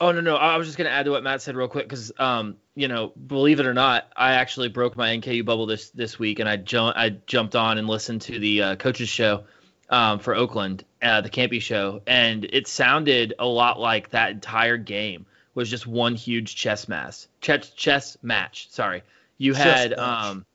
[0.00, 2.10] Oh no no, I was just gonna add to what Matt said real quick because
[2.18, 6.18] um you know believe it or not, I actually broke my NKU bubble this this
[6.18, 9.44] week and I jumped I jumped on and listened to the uh, coaches show
[9.88, 14.76] um for Oakland, uh, the Kampe show, and it sounded a lot like that entire
[14.78, 17.26] game was just one huge chess match.
[17.40, 18.68] Chess chess match.
[18.70, 19.02] Sorry,
[19.38, 19.98] you Chess had match.
[19.98, 20.46] um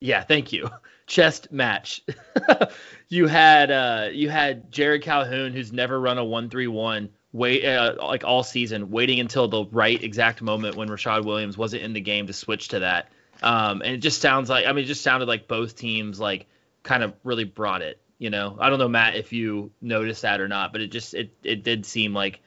[0.00, 0.68] yeah thank you
[1.06, 2.02] chest match.
[3.08, 7.64] you had uh you had Jerrod Calhoun who's never run a one three one wait
[7.64, 11.92] uh, like all season, waiting until the right exact moment when Rashad Williams wasn't in
[11.92, 13.08] the game to switch to that.
[13.42, 16.46] Um, and it just sounds like I mean, it just sounded like both teams like
[16.82, 18.00] kind of really brought it.
[18.18, 21.14] You know, I don't know Matt if you noticed that or not, but it just
[21.14, 22.40] it it did seem like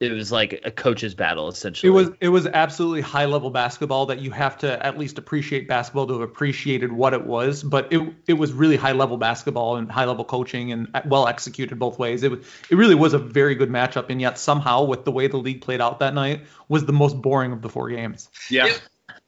[0.00, 1.88] it was like a coach's battle essentially.
[1.88, 5.68] It was it was absolutely high level basketball that you have to at least appreciate
[5.68, 7.62] basketball to have appreciated what it was.
[7.62, 11.78] But it it was really high level basketball and high level coaching and well executed
[11.78, 12.22] both ways.
[12.22, 15.26] It was it really was a very good matchup, and yet somehow with the way
[15.26, 18.30] the league played out that night was the most boring of the four games.
[18.48, 18.66] Yeah.
[18.66, 18.82] It-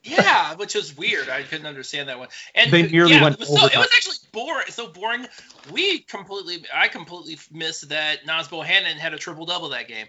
[0.04, 1.28] yeah, which was weird.
[1.28, 2.28] I couldn't understand that one.
[2.56, 4.66] And They nearly yeah, went it was, so, it was actually boring.
[4.68, 5.26] So boring.
[5.70, 10.06] We completely, I completely missed that Naz Bohannon had a triple double that game,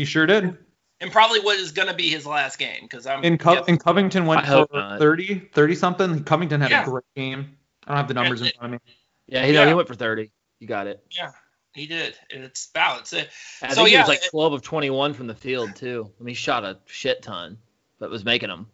[0.00, 0.56] He sure did.
[1.00, 3.62] and probably what is going to be his last game because I'm in, Co- yeah,
[3.68, 6.24] and Covington went I for 30, 30 something.
[6.24, 6.82] Covington had Yeah.
[6.82, 7.56] a great game.
[7.84, 8.92] I don't have the numbers in front of me.
[9.26, 9.66] yeah, he, yeah.
[9.66, 10.30] he went for 30.
[10.58, 11.04] You got it.
[11.10, 11.32] yeah,
[11.74, 12.14] he did.
[12.32, 13.12] And it's balanced.
[13.14, 13.24] Uh,
[13.62, 16.10] I So, think he was like it- 12 of 21 from the field too.
[16.18, 17.58] I mean, he shot a shit ton,
[17.98, 18.66] but was making them.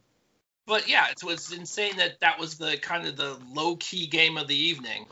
[0.66, 4.36] But yeah, it was insane that that was the kind of the low key game
[4.36, 5.06] of the evening.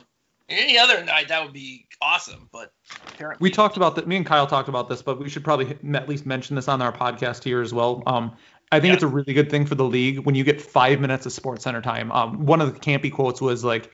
[0.48, 2.72] Any other night that would be awesome, but
[3.06, 4.06] apparently We talked about that.
[4.06, 6.82] Me and Kyle talked about this, but we should probably at least mention this on
[6.82, 8.02] our podcast here as well.
[8.06, 8.36] Um,
[8.70, 8.94] I think Yeah.
[8.94, 11.64] it's a really good thing for the league when you get five minutes of Sports
[11.64, 12.12] Center time.
[12.12, 13.90] Um, one of the Kampe quotes was like,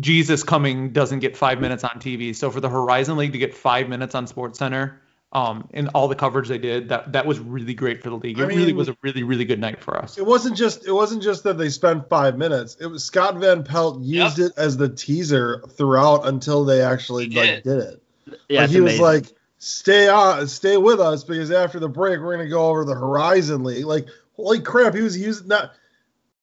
[0.00, 3.54] "Jesus coming doesn't get five minutes on TV." So for the Horizon League to get
[3.54, 7.38] five minutes on Sports Center, um, and all the coverage they did, that that was
[7.40, 8.38] really great for the league.
[8.38, 10.16] It I really was a really really good night for us.
[10.18, 12.76] It wasn't just it wasn't just that they spent five minutes.
[12.80, 17.36] It was Scott Van Pelt used it as the teaser throughout until they actually He
[17.36, 17.62] like did.
[17.64, 18.02] did it.
[18.48, 19.26] Yeah, like it's he was like,
[19.58, 23.62] "Stay on, stay with us because after the break we're gonna go over the Horizon
[23.64, 25.72] League." Like, holy crap, he was using that.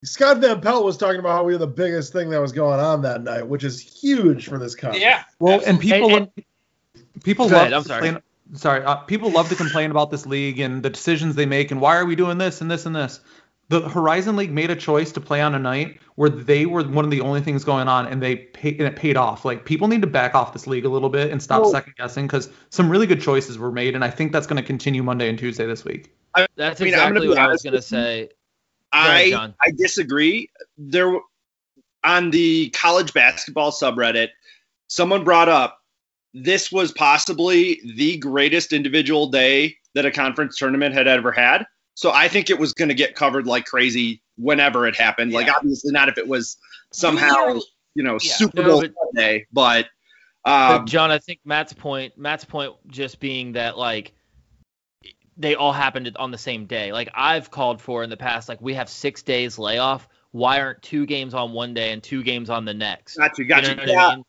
[0.04, 2.80] Scott Van Pelt was talking about how we were the biggest thing that was going
[2.82, 5.02] on that night, which is huge for this conference.
[5.02, 5.24] yeah.
[5.40, 6.30] Well, and people And-
[7.24, 8.18] people Go love I'm to sorry.
[8.46, 11.72] Complain- sorry, uh, people love to complain about this league and the decisions they make
[11.72, 13.20] and why are we doing this and this and this.
[13.70, 17.06] The Horizon League made a choice to play on a night where they were one
[17.06, 19.46] of the only things going on, and they pay, and it paid off.
[19.46, 21.94] Like people need to back off this league a little bit and stop Well- second
[21.98, 25.02] guessing because some really good choices were made, and I think that's going to continue
[25.02, 26.14] Monday and Tuesday this week.
[26.56, 28.30] That's I mean, I'm gonna exactly what I was gonna say.
[28.92, 29.56] I John.
[29.62, 30.50] I disagree.
[30.78, 31.20] There
[32.04, 34.30] on the college basketball subreddit,
[34.88, 35.80] someone brought up
[36.34, 41.66] this was possibly the greatest individual day that a conference tournament had ever had.
[41.96, 45.32] So I think it was going to get covered like crazy whenever it happened.
[45.32, 46.58] Like obviously not if it was
[46.92, 47.60] somehow
[47.96, 48.34] you know Yeah.
[48.34, 49.88] Super No, Bowl but- Sunday, but
[50.44, 54.14] But um, John, I think Matt's point, Matt's point, just being that like
[55.38, 56.92] they all happened on the same day.
[56.92, 60.08] Like I've called for in the past, like we have six days layoff.
[60.32, 63.18] Why aren't two games on one day and two games on the next?
[63.18, 63.76] got you, You got know you.
[63.78, 64.26] what Yeah, I mean?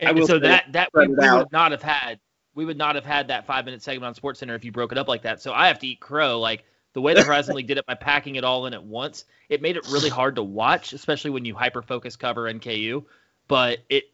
[0.00, 2.20] And so that that we, we would not have had
[2.54, 4.92] we would not have had that five minute segment on Sports Center if you broke
[4.92, 5.42] it up like that.
[5.42, 6.40] So I have to eat crow.
[6.40, 9.24] Like the way the Horizon League did it by packing it all in at once,
[9.48, 13.04] it made it really hard to watch, especially when you hyper focus cover NKU.
[13.48, 14.04] But it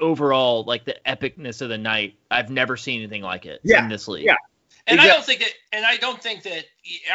[0.00, 2.16] overall like the epicness of the night.
[2.30, 4.24] I've never seen anything like it Yeah, in this league.
[4.24, 4.36] yeah.
[4.86, 6.64] And I don't think that, and I don't think that.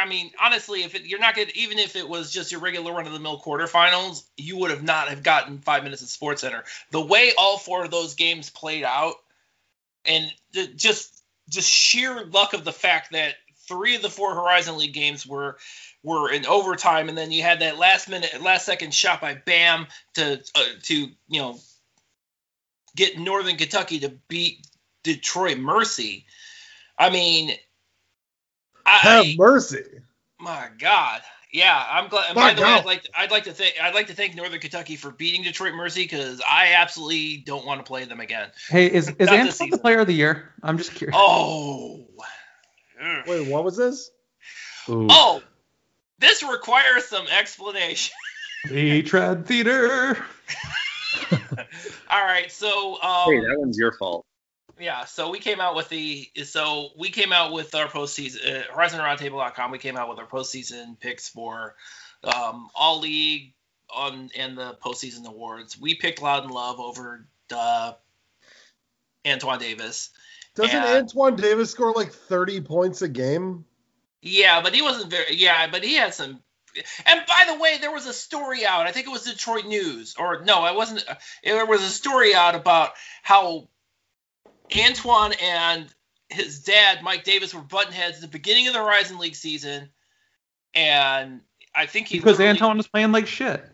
[0.00, 2.92] I mean, honestly, if it, you're not going, even if it was just your regular
[2.92, 6.40] run of the mill quarterfinals, you would have not have gotten five minutes at Sports
[6.40, 6.64] Center.
[6.92, 9.16] The way all four of those games played out,
[10.06, 13.34] and the, just just sheer luck of the fact that
[13.66, 15.58] three of the four Horizon League games were
[16.02, 19.86] were in overtime, and then you had that last minute, last second shot by Bam
[20.14, 21.58] to uh, to you know
[22.96, 24.66] get Northern Kentucky to beat
[25.02, 26.24] Detroit Mercy.
[26.98, 27.50] I mean,
[28.84, 29.84] Have I, mercy.
[30.40, 31.20] my God,
[31.52, 32.26] yeah, I'm glad.
[32.28, 34.34] and My By the way, I'd like I'd like to thank I'd like to thank
[34.34, 38.50] Northern Kentucky for beating Detroit Mercy because I absolutely don't want to play them again.
[38.68, 40.52] Hey, is is Not the player of the year?
[40.62, 41.16] I'm just curious.
[41.18, 42.06] Oh,
[43.02, 43.24] Ugh.
[43.26, 44.10] Wait, what was this?
[44.88, 45.06] Ooh.
[45.10, 45.42] oh,
[46.18, 48.14] this requires some explanation.
[48.68, 50.16] The Tread Theater.
[52.10, 54.26] All right, so um, Hey, that one's your fault.
[54.80, 58.72] Yeah, so we came out with the so we came out with our postseason uh,
[58.74, 59.70] HorizonRoundtable.com.
[59.70, 61.74] We came out with our postseason picks for
[62.24, 63.54] um, all league
[63.94, 65.78] on and the postseason awards.
[65.80, 67.92] We picked Loudon Love over uh,
[69.26, 70.10] Antoine Davis.
[70.54, 70.96] Doesn't Yeah.
[70.96, 73.64] Antoine Davis score like 30 points a game?
[74.22, 75.36] Yeah, but he wasn't very.
[75.36, 76.40] Yeah, but he had some.
[77.06, 78.86] And by the way, there was a story out.
[78.86, 81.04] I think it was Detroit News, or no, it wasn't.
[81.08, 82.90] uh, There was a story out about
[83.22, 83.68] how
[84.76, 85.86] Antoine and
[86.28, 89.88] his dad, Mike Davis, were buttonheads at the beginning of the Horizon League season,
[90.74, 91.40] and
[91.74, 93.64] I think he Because literally- Antoine was playing like shit.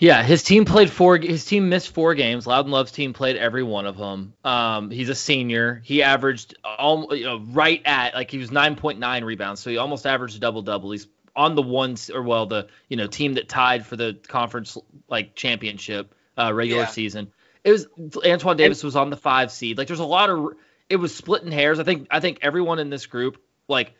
[0.00, 1.16] Yeah, his team played four.
[1.16, 2.46] His team missed four games.
[2.46, 4.34] Loudon Love's team played every one of them.
[4.44, 5.80] Um, he's a senior.
[5.82, 10.06] He averaged all, you know, right at like he was 9.9 rebounds, so he almost
[10.06, 10.90] averaged a double double.
[10.90, 14.76] He's on the ones or well the you know team that tied for the conference
[15.08, 16.88] like championship uh, regular Yeah.
[16.88, 17.32] season.
[17.64, 17.86] It was
[18.26, 19.78] Antoine Davis was on the five seed.
[19.78, 20.54] Like there's a lot of
[20.88, 21.78] it was splitting hairs.
[21.78, 23.94] I think I think everyone in this group like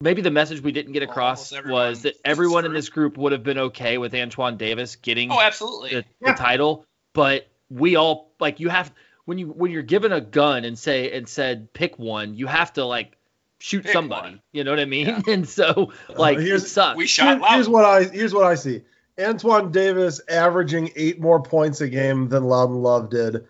[0.00, 3.42] maybe the message we didn't get across was that everyone in this group would have
[3.44, 5.90] been okay with Antoine Davis getting Oh, absolutely.
[5.90, 8.92] the, the title, but we all like you have
[9.24, 12.72] when you when you're given a gun and say and said pick one, you have
[12.72, 13.16] to like
[13.60, 14.30] shoot Pick somebody.
[14.30, 14.42] one.
[14.52, 15.06] You know what I mean?
[15.06, 15.20] Yeah.
[15.28, 16.96] And so like it here's- sucks.
[16.96, 18.82] we shot Here- here's what I here's what I see.
[19.20, 23.46] Antoine Davis averaging eight more points a game than Loudon Love did.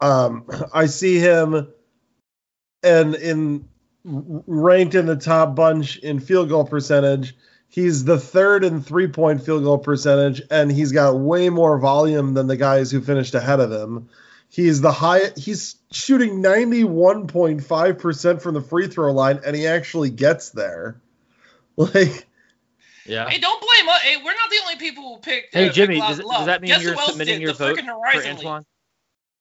[0.00, 1.68] Um, I see him
[2.82, 3.68] and in
[4.04, 7.34] ranked in the top bunch in field goal percentage.
[7.68, 12.34] He's the third in three point field goal percentage, and he's got way more volume
[12.34, 14.08] than the guys who finished ahead of him.
[14.48, 15.32] He's the high.
[15.36, 20.10] He's shooting ninety one point five percent from the free throw line, and he actually
[20.10, 21.00] gets there.
[21.76, 22.28] Like
[23.06, 23.28] yeah.
[23.28, 24.00] Hey, don't blame us.
[24.00, 25.54] Hey, we're not the only people who picked.
[25.54, 27.42] Hey uh, Jimmy, picked does, Loudon does that mean Guess you're who submitting did?
[27.42, 28.64] your vote for Antoine?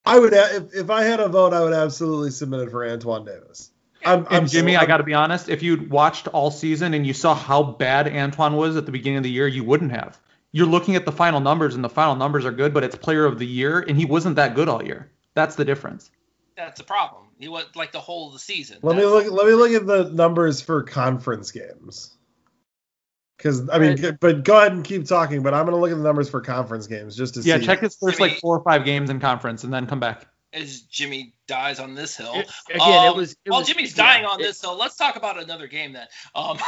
[0.05, 3.25] I would if, if I had a vote, I would absolutely submit it for Antoine
[3.25, 3.71] Davis.
[4.05, 5.49] I'm, I'm And Jimmy, so- I got to be honest.
[5.49, 9.17] If you'd watched all season and you saw how bad Antoine was at the beginning
[9.17, 10.19] of the year, you wouldn't have.
[10.51, 13.25] You're looking at the final numbers, and the final numbers are good, but it's player
[13.25, 15.09] of the year, and he wasn't that good all year.
[15.33, 16.11] That's the difference.
[16.55, 17.23] That's the problem.
[17.39, 18.77] He was like the whole of the season.
[18.83, 19.31] Let me look.
[19.31, 22.15] Let me look at the numbers for conference games.
[23.43, 24.17] Because I mean, Right.
[24.21, 25.43] but go ahead and keep talking.
[25.43, 27.61] But I'm gonna look at the numbers for conference games just to Yeah, see.
[27.61, 29.99] Yeah, check his first Jimmy- like four or five games in conference, and then come
[29.99, 30.25] back.
[30.53, 32.35] as Jimmy dies on this hill.
[32.35, 33.31] It- again, it Um, was.
[33.43, 35.93] It While was Jimmy's yeah, dying on it- this hill, let's talk about another game
[35.93, 36.07] then.
[36.35, 36.59] Um,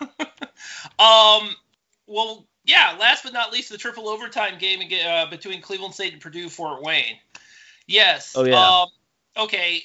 [0.98, 1.54] um,
[2.06, 2.96] well, yeah.
[2.98, 6.48] Last but not least, the triple overtime game ag- uh, between Cleveland State and Purdue
[6.48, 7.18] Fort Wayne.
[7.86, 8.32] Yes.
[8.36, 8.58] Oh, yeah.
[8.82, 8.88] Um,
[9.36, 9.82] okay.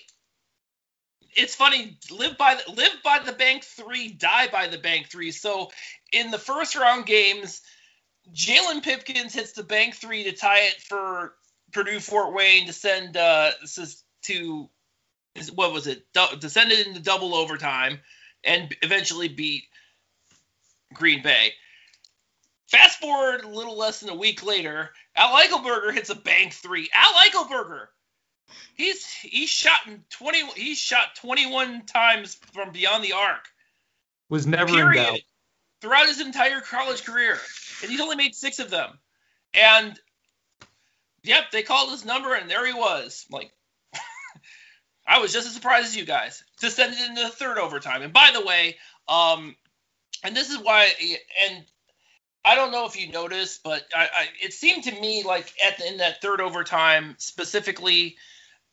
[1.36, 1.98] It's funny.
[2.12, 5.32] Live by the live by the bank three, die by the bank three.
[5.32, 5.72] So
[6.14, 7.62] in the first round games,
[8.34, 11.34] Jalon Pipkins hits the bank three to tie it for
[11.74, 13.52] Purdue Fort Wayne to send uh
[14.24, 14.70] to
[15.56, 18.00] what was it to send it into double overtime
[18.44, 19.64] and eventually beat
[20.94, 21.52] Green Bay.
[22.68, 26.90] Fast forward a little less than a week later, Al Eichelberger hits a bank three.
[26.94, 27.88] Al Eichelberger,
[28.76, 30.46] he's he's shot twenty.
[30.56, 33.48] He's shot twenty one times from beyond the arc.
[34.30, 35.20] Was never in doubt.
[35.84, 37.38] Throughout his entire college career,
[37.82, 38.98] and he's only made six of them.
[39.54, 40.00] And
[41.24, 43.26] yep, they called his number, and there he was.
[43.30, 43.52] Like,
[45.08, 48.02] I was just as surprised as you guys to send it into the third overtime.
[48.02, 48.78] And by the way,
[49.10, 49.58] um,
[50.24, 50.88] and this is why,
[51.50, 51.66] and
[52.46, 55.80] I don't know if you noticed, but I, I it seemed to me like at
[55.80, 58.16] the, in that third overtime specifically,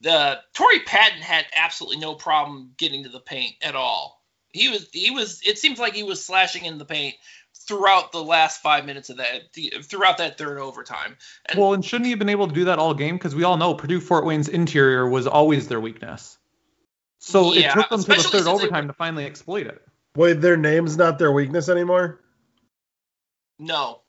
[0.01, 4.20] the Torrey Patton had absolutely no problem getting to the paint at all.
[4.53, 7.15] He was he was it seems like he was slashing in the paint
[7.67, 9.53] throughout the last five minutes of that,
[9.85, 11.17] throughout that third overtime.
[11.47, 13.17] And Well, and shouldn't he have been able to do that all game?
[13.17, 16.37] Because we all know Purdue Fort Wayne's interior was always their weakness.
[17.19, 19.81] So Yeah, it took them to the third since they overtime to finally exploit it.
[20.17, 22.21] Wait, their name's not their weakness anymore.
[23.59, 24.01] no,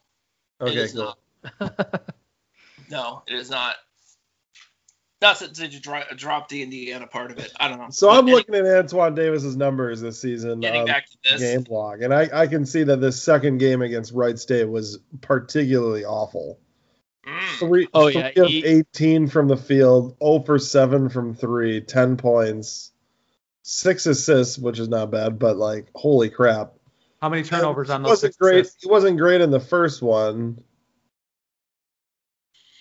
[0.60, 1.18] it Okay, is cool.
[1.60, 2.02] not.
[2.90, 3.76] No, it is not.
[5.22, 7.52] Not since they just dro- dropped the Indiana part of it.
[7.60, 7.90] I don't know.
[7.92, 11.18] So But I'm any- looking at Antoine Davis's numbers this season Getting on back to
[11.24, 14.68] this, game log, and I, I can see that this second game against Wright State
[14.68, 16.60] was particularly awful.
[17.28, 17.60] Mm.
[17.60, 21.82] Three, Oh, three yeah, of he- 18 from the field, 0 for 7 from three,
[21.82, 22.92] 10 points,
[23.62, 26.74] six assists, which is not bad, but like holy crap!
[27.22, 28.60] How many turnovers on He those wasn't six great.
[28.62, 28.82] assists?
[28.84, 30.64] He wasn't great in the first one.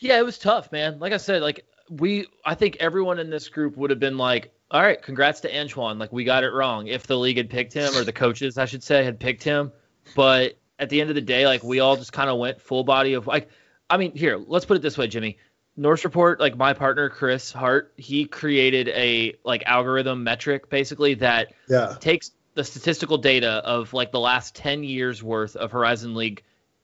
[0.00, 0.98] Yeah, it was tough, man.
[0.98, 4.52] Like I said, like we, I think everyone in this group would have been like,
[4.70, 5.98] all right, congrats to Antoine.
[5.98, 8.66] Like we got it wrong if the league had picked him or the coaches, I
[8.66, 9.72] should say, had picked him.
[10.14, 12.84] But at the end of the day, like we all just kind of went full
[12.84, 13.50] body of like,
[13.90, 15.38] I mean, here, let's put it this way, Jimmy.
[15.76, 21.52] Norse Report, like my partner Chris Hart, he created a like algorithm metric basically that
[21.68, 26.42] Yeah, takes the statistical data of like the last 10 years worth of Horizon League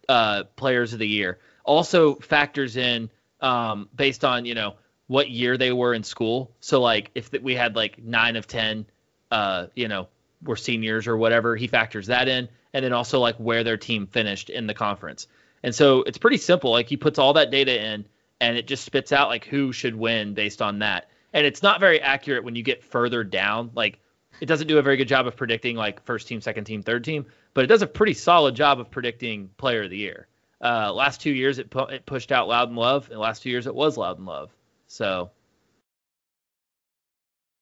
[0.08, 1.38] uh, players of the year.
[1.64, 4.76] Also factors in um, based on, you know,
[5.06, 6.52] what year they were in school.
[6.60, 8.86] So like if we had like 9 of 10
[9.30, 10.08] uh, you know,
[10.42, 14.06] were seniors or whatever, he factors that in and then also like where their team
[14.06, 15.26] finished in the conference.
[15.62, 16.70] And so it's pretty simple.
[16.70, 18.06] Like he puts all that data in
[18.40, 21.08] and it just spits out like who should win based on that.
[21.32, 23.70] And it's not very accurate when you get further down.
[23.74, 23.98] Like
[24.40, 27.04] it doesn't do a very good job of predicting like first team, second team, third
[27.04, 30.28] team, but it does a pretty solid job of predicting player of the year.
[30.60, 33.66] Uh, last two years it, pu- it pushed out Loudon Love, and last two years
[33.66, 34.50] it was Loudon Love.
[34.88, 35.30] So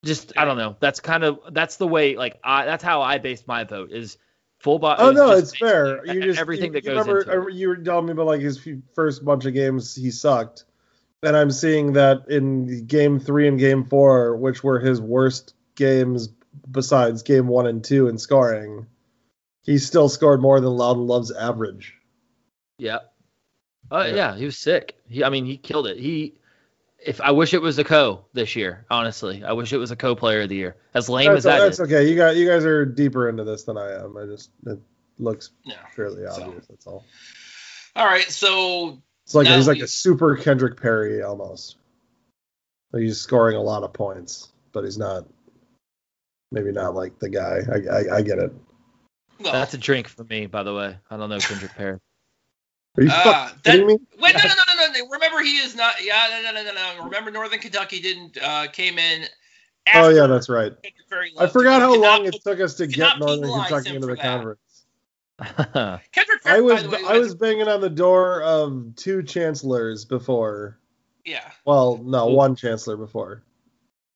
[0.05, 0.77] just I don't know.
[0.81, 4.19] That's kind of that's the way like I that's how I based my vote is
[4.61, 5.01] full bot.
[5.01, 6.05] Oh no, it's fair.
[6.07, 7.55] You just everything you, that you goes remember, into uh, it.
[7.55, 10.65] You were telling me about like his first bunch of games he sucked,
[11.23, 16.29] and I'm seeing that in game three and game four, which were his worst games
[16.71, 18.87] besides game one and two in scoring,
[19.63, 21.95] he still scored more than Loudon Love's average.
[22.79, 22.99] Yeah.
[23.91, 24.15] Oh Yeah.
[24.15, 24.37] yeah.
[24.37, 24.97] he was sick.
[25.09, 25.99] He, I mean, he killed it.
[25.99, 26.35] He,
[27.07, 28.87] if I wish it was a co this year.
[28.91, 30.77] Honestly, I wish it was a co player of the year.
[30.95, 31.81] As lame That's, as that that's is.
[31.93, 32.09] okay.
[32.09, 34.17] You got you guys are deeper into this than I am.
[34.17, 34.79] I just it
[35.19, 35.77] looks Yeah.
[35.95, 36.67] fairly So- obvious.
[36.69, 37.05] That's all.
[37.97, 41.77] All right, so It's like Now he's like a super Kendrick Perry almost.
[42.93, 45.27] Like he's scoring a lot of points, but he's not.
[46.53, 47.61] Maybe not like the guy.
[47.73, 48.53] I I, I get it.
[49.41, 50.97] well, That's a drink for me, by the way.
[51.11, 51.99] I don't know Kendrick Perry.
[52.97, 53.99] Are you fucking kidding me?
[54.21, 55.11] Wait, no, no, no, no, no.
[55.11, 55.95] Remember, he is not.
[56.03, 57.05] Yeah, no, no, no, no, no.
[57.05, 59.27] Remember, Northern Kentucky didn't uh, came in.
[59.95, 60.73] Oh yeah, that's right.
[61.39, 64.23] I forgot how Cannot long it took us to get Northern Kentucky into the that.
[64.23, 64.61] conference.
[66.13, 66.59] Kendrick Perry.
[66.59, 70.79] I was by the way, I was banging on the door of two chancellors before.
[71.25, 73.43] Yeah, Well, no, one chancellor before.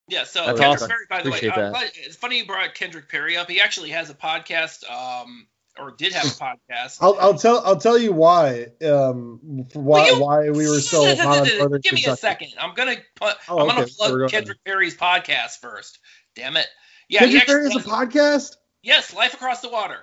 [0.08, 0.24] yeah.
[0.24, 0.88] So That's Kendrick awesome.
[0.88, 1.74] Perry, by the Appreciate way, that.
[1.74, 3.48] uh, it's funny you brought Kendrick Perry up.
[3.50, 5.46] He actually has a podcast, um,
[5.78, 6.98] or did have a podcast.
[7.00, 9.40] I'll, I'll tell I'll tell you why um
[9.74, 12.10] why you- why we were so hot on Northern Give me Kentucky.
[12.10, 12.48] a second.
[12.60, 13.36] I'm gonna put.
[13.48, 14.28] Oh, I'm gonna plug going.
[14.28, 15.98] Kendrick Perry's podcast first.
[16.34, 16.66] Damn it.
[17.08, 18.56] Yeah, Kendrick Perry is a podcast.
[18.82, 19.98] Yes, Life Across the Water.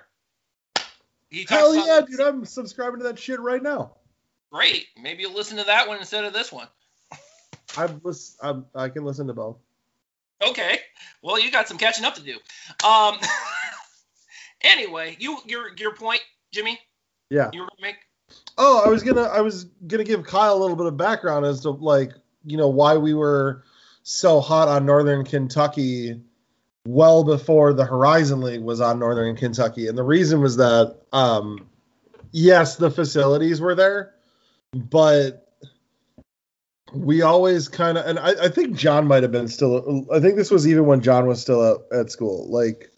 [1.48, 2.20] Hell yeah, dude!
[2.20, 3.92] I'm subscribing to that shit right now.
[4.52, 4.86] Great.
[5.00, 6.68] Maybe you'll listen to that one instead of this one.
[8.02, 9.58] Lis- I'm I can listen to both.
[10.42, 10.78] Okay.
[11.22, 12.38] Well, you got some catching up to do.
[12.86, 13.18] Um.
[14.62, 16.20] anyway, you your your point,
[16.52, 16.78] Jimmy.
[17.30, 17.50] Yeah.
[17.52, 17.96] You were gonna make.
[18.58, 21.60] Oh, I was gonna I was gonna give Kyle a little bit of background as
[21.60, 22.12] to like
[22.44, 23.64] you know why we were
[24.02, 26.20] so hot on Northern Kentucky
[26.86, 31.68] well before the Horizon League was on Northern Kentucky, and the reason was that um,
[32.32, 34.14] yes, the facilities were there,
[34.72, 35.42] but
[36.92, 40.06] we always kind of and I, I think John might have been still.
[40.12, 42.90] I think this was even when John was still at, at school, like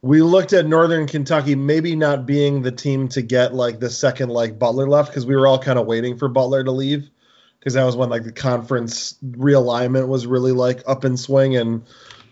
[0.00, 4.28] we looked at Northern Kentucky maybe not being the team to get like the second
[4.28, 7.10] like Butler left because we were all kind of waiting for Butler to leave
[7.58, 11.82] because that was when like the conference realignment was really like up in swing and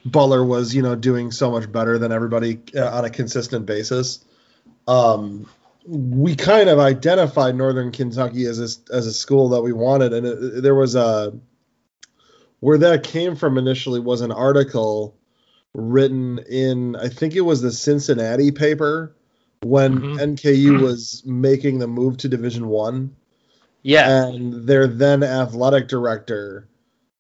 [0.05, 4.25] Butler was you know doing so much better than everybody uh, on a consistent basis.
[4.87, 5.49] Um,
[5.85, 10.27] we kind of identified Northern Kentucky as a, as a school that we wanted, and
[10.27, 11.33] it, there was a
[12.61, 15.17] where that came from initially was an article
[15.75, 19.15] written in I think it was the Cincinnati paper
[19.63, 20.19] when Mhm.
[20.21, 23.17] NKU was making the move to Division One,
[23.83, 24.27] Yeah.
[24.27, 26.69] and their then athletic director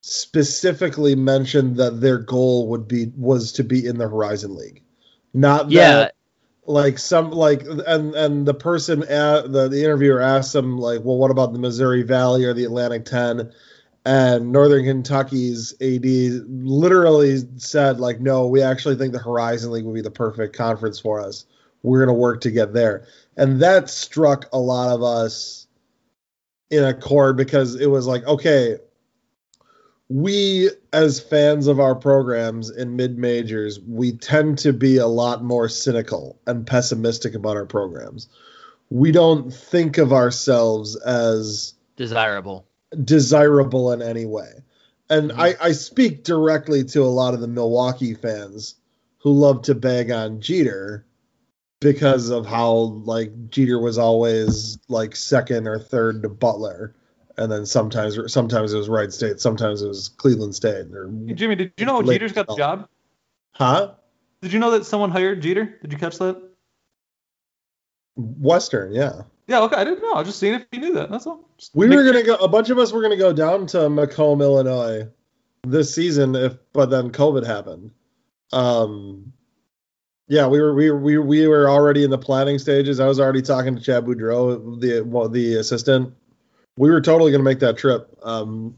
[0.01, 4.83] specifically mentioned that their goal would be was to be in the Horizon League,
[5.35, 5.93] not Yeah.
[5.93, 6.13] that
[6.69, 11.17] like some like and and the person at the, the interviewer asked them like well
[11.17, 13.53] what about the missouri valley or the atlantic 10
[14.07, 19.95] and northern kentucky's ad literally said like no we actually think the horizon league would
[19.95, 21.45] be the perfect conference for us.
[21.83, 23.07] We're going to work to get there.
[23.37, 25.67] And that struck a lot of us
[26.71, 28.77] in a chord because it was like okay
[30.09, 35.43] we as fans of our programs in mid majors we tend to be a lot
[35.43, 38.29] more cynical and pessimistic about our programs.
[38.89, 42.69] We don't think of ourselves as Desirable.
[43.05, 44.51] Desirable in any way
[45.09, 45.41] and mm-hmm.
[45.41, 48.77] I, I speak directly to a lot of the milwaukee fans
[49.19, 51.05] who love to bag on jeter
[51.81, 52.73] because of how
[53.05, 56.95] like jeter was always like second or third to butler
[57.39, 60.87] and then sometimes sometimes it was Wright State, sometimes it was Cleveland State.
[60.93, 62.89] Or Hey, Jimmy, did you know Jeter's got the job?
[63.53, 63.93] huh?
[64.43, 65.79] Did you know that someone hired Jeter?
[65.83, 66.43] Did you catch that?
[68.17, 69.23] Western, yeah.
[69.49, 70.13] Yeah, okay, I didn't know.
[70.13, 71.11] I was just seeing if you knew that.
[71.11, 71.49] That's all.
[71.57, 72.35] Just We were gonna go.
[72.37, 75.09] A bunch of us were gonna go down to Macomb, Illinois,
[75.65, 77.93] this season, if but then COVID happened.
[78.53, 79.33] Um,
[80.29, 82.99] yeah, we were we were, we, we were already in the planning stages.
[82.99, 86.13] I was already talking to Chad Boudreau, the well, the assistant.
[86.77, 88.09] We were totally gonna make that trip.
[88.23, 88.75] Um,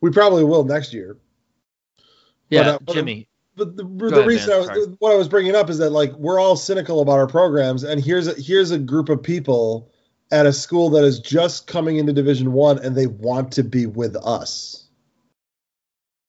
[0.00, 1.18] we probably will next year.
[2.48, 3.28] Yeah, uh, but- Jimmy.
[3.60, 6.14] But the, the ahead, reason I was, what I was bringing up is that like
[6.14, 9.90] we're all cynical about our programs, and here's a, here's a group of people
[10.30, 13.84] at a school that is just coming into Division One, and they want to be
[13.84, 14.84] with us.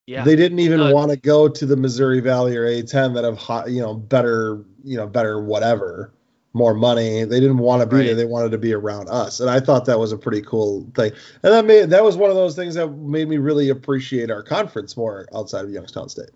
[0.07, 0.25] Yeah.
[0.25, 0.93] They didn't even No.
[0.93, 4.61] want to go to the Missouri Valley or A10 that have hot, you know, better,
[4.83, 6.11] you know, better whatever,
[6.51, 7.23] more money.
[7.23, 8.05] They didn't want to be Right.
[8.07, 8.15] there.
[8.15, 11.13] They wanted to be around us, and I thought that was a pretty cool thing.
[11.43, 14.43] And that made that was one of those things that made me really appreciate our
[14.43, 16.31] conference more outside of Youngstown State.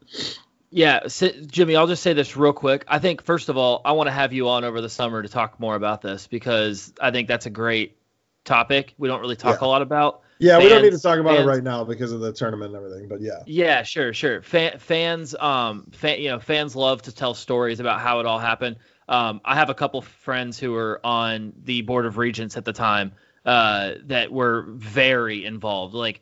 [0.76, 2.84] Yeah, Jimmy, I'll just say this real quick.
[2.90, 5.30] I think first of all, I want to have you on over the summer to
[5.30, 7.98] talk more about this because I think that's a great
[8.44, 8.94] topic.
[8.98, 9.68] We don't really talk Yeah.
[9.68, 10.24] a lot about.
[10.38, 12.76] Yeah, we don't need to talk about fans- it right now because of the tournament
[12.76, 13.08] and everything.
[13.08, 14.42] But yeah, Yeah, sure, sure.
[14.42, 18.40] Fan, fans, um, fan, you know, fans love to tell stories about how it all
[18.40, 18.76] happened.
[19.08, 22.74] Um, I have a couple friends who were on the board of regents at the
[22.74, 23.14] time
[23.46, 26.20] uh, that were very involved, like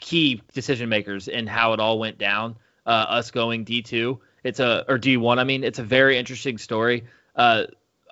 [0.00, 2.56] key decision makers in how it all went down.
[2.86, 5.38] Uh, us going D two, it's a or D one.
[5.38, 7.04] I mean, it's a very interesting story.
[7.34, 7.64] Uh,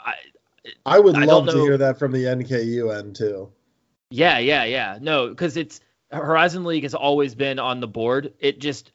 [0.05, 0.15] I,
[0.87, 3.51] I would I love to hear that from the NKU end too.
[4.11, 4.99] Yeah, yeah, yeah.
[5.01, 8.33] No, because it's Horizon League has always been on the board.
[8.39, 8.93] It just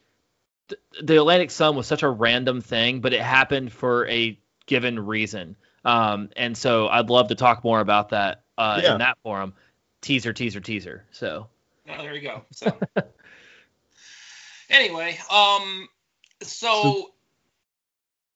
[0.68, 4.98] th- the Atlantic Sun was such a random thing, but it happened for a given
[4.98, 5.56] reason.
[5.84, 8.92] Um, and so I'd love to talk more about that uh, Yeah.
[8.92, 9.54] in that forum.
[10.00, 11.04] Teaser, teaser, teaser.
[11.12, 11.48] So
[11.88, 12.42] Oh, there you go.
[12.52, 12.78] So
[14.70, 15.88] anyway, um,
[16.42, 17.10] so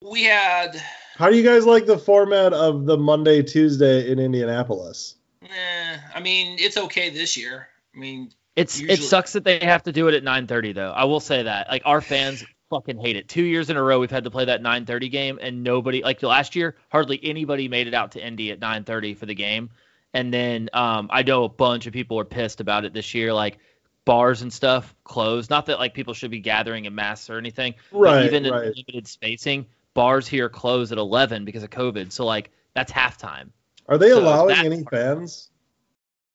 [0.01, 0.81] we had,
[1.15, 5.15] How do you guys like the format of the Monday Tuesday in Indianapolis?
[5.43, 7.67] eh, I mean, it's okay this year.
[7.95, 10.91] I mean, it's it sucks that they have to do it at 9:30 though.
[10.91, 11.67] I will say that.
[11.69, 13.27] Like our fans fucking hate it.
[13.27, 16.21] Two years in a row we've had to play that 9:30 game, and nobody like
[16.23, 19.69] last year hardly anybody made it out to Indy at 9:30 for the game.
[20.13, 23.33] And then um, I know a bunch of people were pissed about it this year,
[23.33, 23.57] like
[24.05, 25.49] bars and stuff closed.
[25.49, 28.51] Not that like people should be gathering in mass or anything, but Right, even in
[28.53, 28.75] right.
[28.75, 32.11] limited spacing, bars here close at 11 because of COVID.
[32.11, 33.49] So like that's halftime.
[33.87, 35.49] Are they So allowing any fans?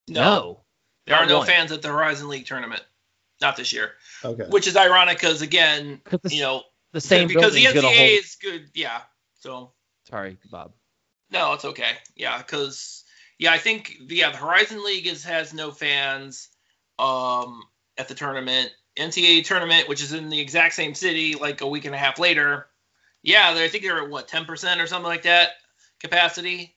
[0.08, 0.60] No,
[1.06, 1.46] there are no one.
[1.46, 2.82] fans at the Horizon League tournament,
[3.40, 3.92] not this year,
[4.24, 4.44] Okay.
[4.48, 6.62] which is ironic because again, the, you know,
[6.92, 8.10] the same because the NCAA hold.
[8.10, 8.70] is good.
[8.74, 9.00] Yeah.
[9.40, 9.72] So
[10.08, 10.72] Sorry, Bob.
[11.30, 11.92] no, it's okay.
[12.16, 13.04] Yeah, because
[13.38, 16.48] yeah, I think yeah, the Horizon League is has no fans
[16.98, 17.62] um
[17.96, 18.70] at the tournament.
[18.96, 22.18] NCAA tournament, which is in the exact same city, like a week and a half
[22.18, 22.66] later.
[23.22, 25.50] Yeah, I think they're at what ten percent or something like that
[26.00, 26.74] capacity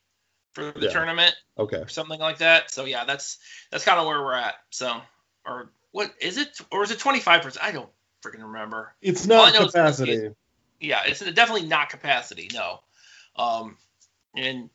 [0.53, 0.91] for the Yeah.
[0.91, 1.77] tournament Okay.
[1.77, 2.71] or something like that.
[2.71, 3.37] So yeah, that's
[3.71, 4.55] that's kind of where we're at.
[4.69, 5.01] So
[5.45, 6.59] or what is it?
[6.71, 7.65] Or is it twenty five percent?
[7.65, 7.89] I don't
[8.23, 8.93] freaking remember.
[9.01, 10.29] It's not capacity.
[10.79, 12.49] Yeah, it's definitely not capacity.
[12.53, 12.81] No,
[13.35, 13.77] um,
[14.35, 14.69] and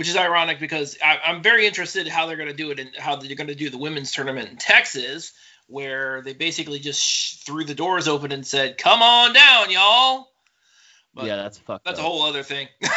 [0.00, 2.88] which is ironic because I, I'm very interested how they're going to do it and
[2.96, 5.34] how they're going to do the women's tournament in Texas,
[5.66, 10.28] where they basically just sh- threw the doors open and said, "Come on down, y'all."
[11.12, 12.68] But yeah, that's fucked that's a whole other thing.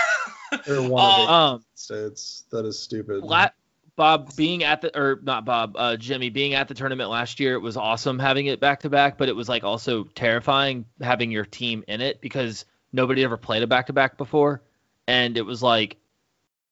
[0.66, 2.46] Or one of the Um, states.
[2.52, 3.22] That is stupid.
[3.24, 3.50] La-
[3.98, 7.56] Bob being at the or not Bob, uh, Jimmy being at the tournament last year,
[7.56, 11.32] it was awesome having it back to back, but it was like also terrifying having
[11.32, 14.62] your team in it because nobody ever played a back to back before,
[15.06, 15.98] and it was like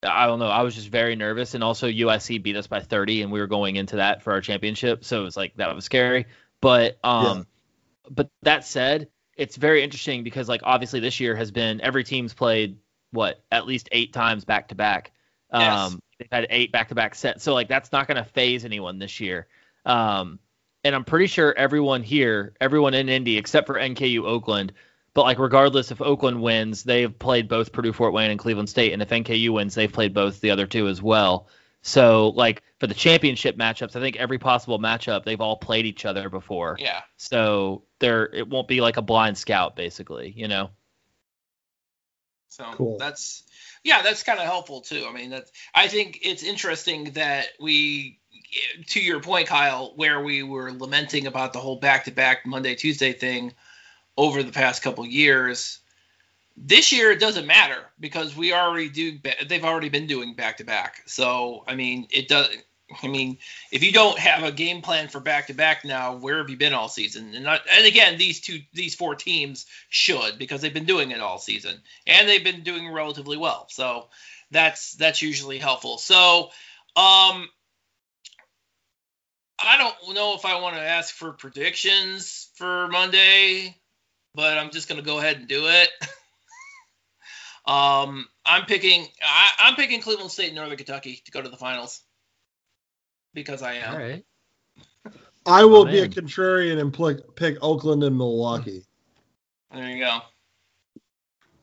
[0.03, 3.21] I don't know, I was just very nervous, and also USC beat us by 30,
[3.21, 5.85] and we were going into that for our championship, so it was like that was
[5.85, 6.25] scary.
[6.59, 7.45] But um,
[8.09, 12.33] but that said, it's very interesting because like obviously this year has been every team's
[12.33, 12.77] played
[13.11, 15.11] what at least eight times back to back.
[15.53, 15.91] Yes.
[15.91, 18.65] Um, they've had eight back to back sets, so like that's not going to phase
[18.65, 19.47] anyone this year.
[19.85, 20.39] Um,
[20.83, 24.73] and I'm pretty sure everyone here, everyone in Indy except for NKU Oakland,
[25.13, 28.93] but like regardless if Oakland wins, they've played both Purdue Fort Wayne and Cleveland State,
[28.93, 31.47] and if NKU wins, they've played both the other two as well.
[31.81, 36.05] So like for the championship matchups, I think every possible matchup they've all played each
[36.05, 36.77] other before.
[36.79, 37.01] Yeah.
[37.17, 40.69] So there it won't be like a blind scout basically, you know.
[42.49, 42.97] So Cool.
[42.97, 43.43] that's
[43.83, 45.05] yeah, that's kind of helpful too.
[45.09, 48.19] I mean, that's I think it's interesting that we
[48.87, 53.53] to your point, Kyle, where we were lamenting about the whole back-to-back Monday Tuesday thing
[54.21, 55.79] over the past couple years.
[56.55, 59.17] This year it doesn't matter because we already do.
[59.47, 61.01] They've already been doing back-to-back.
[61.07, 62.47] So I mean, it does.
[63.01, 63.39] I mean,
[63.71, 66.87] if you don't have a game plan for back-to-back now, where have you been all
[66.87, 67.33] season?
[67.33, 71.21] And not, and again, these two, these four teams should because they've been doing it
[71.21, 73.65] all season and they've been doing relatively well.
[73.69, 74.09] So
[74.51, 75.97] that's that's usually helpful.
[75.97, 76.51] So
[76.95, 77.49] um
[79.63, 83.75] I don't know if I want to ask for predictions for Monday,
[84.35, 85.89] but I'm just gonna go ahead and do it.
[87.65, 91.57] um I'm picking I, I'm picking Cleveland State and Northern Kentucky to go to the
[91.57, 92.01] finals.
[93.33, 93.93] Because I am.
[93.93, 94.25] All right.
[95.45, 98.85] I will Oh, be a contrarian and pl- pick Oakland and Milwaukee.
[99.73, 100.19] There you go.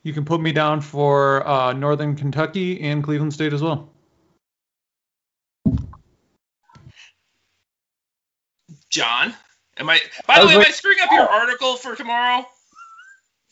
[0.02, 3.92] You can put me down for uh, Northern Kentucky and Cleveland State as well.
[8.90, 9.34] John.
[9.76, 12.46] Am I by I the was way, am I screwing up your article for tomorrow?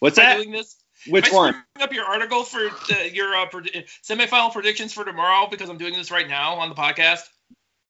[0.00, 0.36] What's that?
[0.36, 0.76] doing this?
[1.08, 1.52] Which Am I one?
[1.52, 5.78] screwing up your article for the, your uh, pred- semifinal predictions for tomorrow because I'm
[5.78, 7.20] doing this right now on the podcast?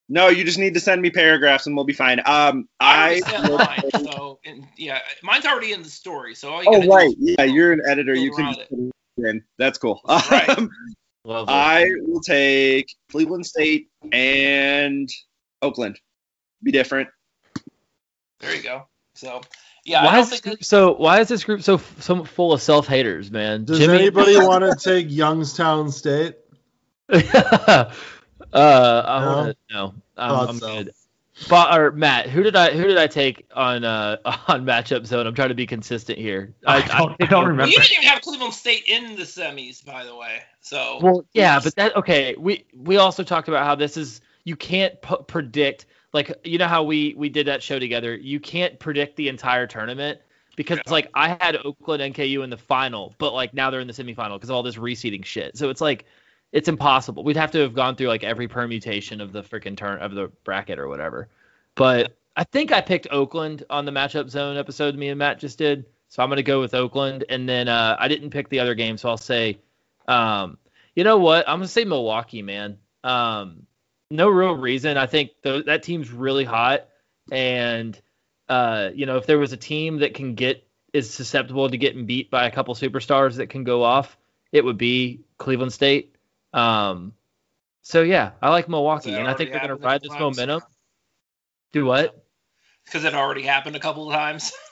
[0.09, 2.21] No, you just need to send me paragraphs and we'll be fine.
[2.27, 3.49] Um, I I.
[3.49, 6.35] mine, so and, yeah, mine's already in the story.
[6.35, 8.15] So all you Oh gotta do right, is- yeah, you're an editor.
[8.15, 8.69] You can around it
[9.19, 9.45] in.
[9.59, 10.01] That's cool.
[10.07, 10.49] Right.
[10.49, 10.71] Um,
[11.25, 11.55] Lovely.
[11.55, 15.09] I will take Cleveland State and
[15.61, 15.99] Oakland.
[16.63, 17.09] Be different.
[18.39, 18.87] there you go.
[19.17, 19.41] So
[19.87, 21.79] yeah, I why don't is this think group that, so why is this group so
[22.01, 23.65] so full of self haters, man?
[23.65, 26.37] Does Jimmy- anybody want to take Youngstown State?
[27.13, 27.91] uh,
[28.53, 29.27] I No?
[29.27, 30.75] wanna, no, I'm, Thought I'm so.
[30.77, 30.93] good.
[31.51, 34.17] But or Matt, who did I who did I take on uh
[34.49, 35.27] on matchup zone?
[35.27, 36.55] I'm trying to be consistent here.
[36.67, 37.71] I don't, I don't remember.
[37.71, 40.39] you didn't even have Cleveland State in the semis, by the way.
[40.63, 42.35] So Well, yeah, but that okay.
[42.39, 45.85] We we also talked about how this is you can't p- predict
[46.17, 48.17] like you know how we we did that show together.
[48.17, 50.21] You can't predict the entire tournament
[50.57, 50.93] because Yeah.
[50.93, 54.37] like I had Oakland NKU in the final, but like now they're in the semifinal
[54.37, 55.57] because of all this reseeding shit.
[55.57, 56.07] So it's like
[56.53, 57.25] it's impossible.
[57.25, 60.29] We'd have to have gone through like every permutation of the freaking turn of the
[60.45, 61.29] bracket or whatever.
[61.77, 65.59] But I think I picked Oakland on the matchup zone episode me and Matt just
[65.59, 65.87] did.
[66.09, 68.97] So I'm gonna go with Oakland, and then uh, I didn't pick the other game,
[68.97, 69.59] so I'll say,
[70.09, 70.57] um,
[70.95, 71.49] you know what?
[71.49, 72.79] I'm gonna say Milwaukee, man.
[73.05, 73.66] Um,
[74.11, 74.97] no real reason.
[74.97, 76.89] I think th- that team's really hot,
[77.31, 78.01] and
[78.49, 82.07] uh, you know if there was a team that can get is susceptible to getting
[82.07, 84.17] beat by a couple superstars that can go off,
[84.53, 86.15] it would be Cleveland State.
[86.53, 87.13] Um,
[87.83, 90.37] so yeah, I like Milwaukee, and I think they're gonna ride this times.
[90.37, 90.63] momentum.
[91.73, 92.23] Do what?
[92.87, 94.53] because it already happened a couple of times.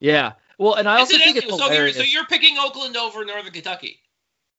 [0.00, 0.34] Yeah.
[0.58, 1.96] Well, and I also think it's so, you're, hilarious.
[1.96, 3.98] so you're picking Oakland over Northern Kentucky.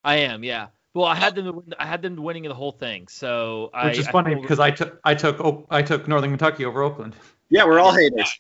[0.03, 0.67] I am, yeah.
[0.93, 1.71] Well, I had them.
[1.77, 3.07] I had them winning the whole thing.
[3.07, 6.31] So I, Which is funny totally- because I took I took O- I took Northern
[6.31, 7.15] Kentucky over Oakland.
[7.49, 8.39] Yeah, we're all haters.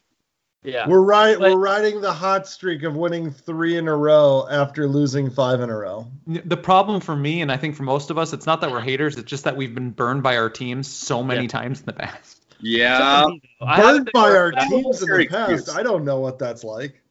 [0.63, 0.87] yeah.
[0.87, 1.37] We're right.
[1.39, 5.61] But- we're riding the hot streak of winning three in a row after losing five
[5.61, 6.07] in a row.
[6.27, 8.81] The problem for me, and I think for most of us, it's not that we're
[8.81, 9.17] haters.
[9.17, 11.47] It's just that we've been burned by our teams so many Yeah.
[11.49, 12.43] times in the past.
[12.61, 13.25] Yeah.
[13.61, 15.65] I haven't Burned been by our teams in Your the excuse.
[15.65, 15.77] past.
[15.77, 17.01] I don't know what that's like.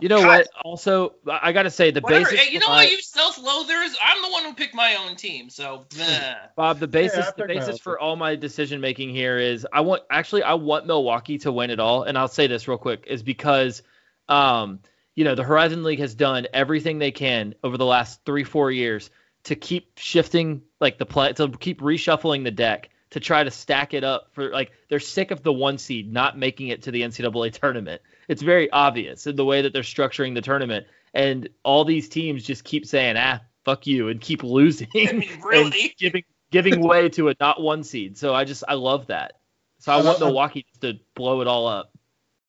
[0.00, 0.48] You know what?
[0.62, 2.24] Also, I I gotta say the Whatever.
[2.24, 2.40] basis.
[2.40, 3.94] Hey, you know my- what, you self-loathers?
[4.02, 6.34] I'm the one who picked my own team, so meh.
[6.56, 10.02] Bob, the basis I the basis for all my decision making here is I want
[10.10, 13.22] actually I want Milwaukee to win it all, and I'll say this real quick is
[13.22, 13.82] because,
[14.28, 14.80] um,
[15.14, 18.70] you know, the Horizon League has done everything they can over the last three four
[18.70, 19.10] years
[19.44, 23.94] to keep shifting like the play to keep reshuffling the deck to try to stack
[23.94, 27.02] it up for like they're sick of the one seed not making it to the
[27.02, 28.02] NCAA tournament.
[28.28, 32.44] It's very obvious in the way that they're structuring the tournament, and all these teams
[32.44, 35.94] just keep saying ah fuck you and keep losing I mean, and really?
[35.98, 38.16] giving giving way to a not one seed.
[38.16, 39.34] So I just I love that.
[39.78, 41.92] So I want Uh, Milwaukee to blow it all up.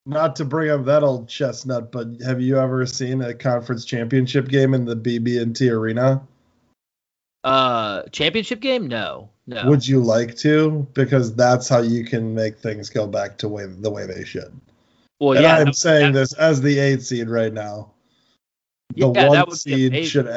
[0.06, 4.48] Not to bring up that old chestnut, but have you ever seen a conference championship
[4.48, 6.22] game in the BB&T arena?
[7.44, 8.88] Uh, championship game?
[8.88, 9.70] No, no.
[9.70, 10.88] Would you like to?
[10.94, 14.58] Because that's how you can make things go back to way the way they should.
[15.20, 17.92] Well, and yeah, I'm saying this as the eight seed right now.
[18.96, 20.28] The Yeah, one be seed should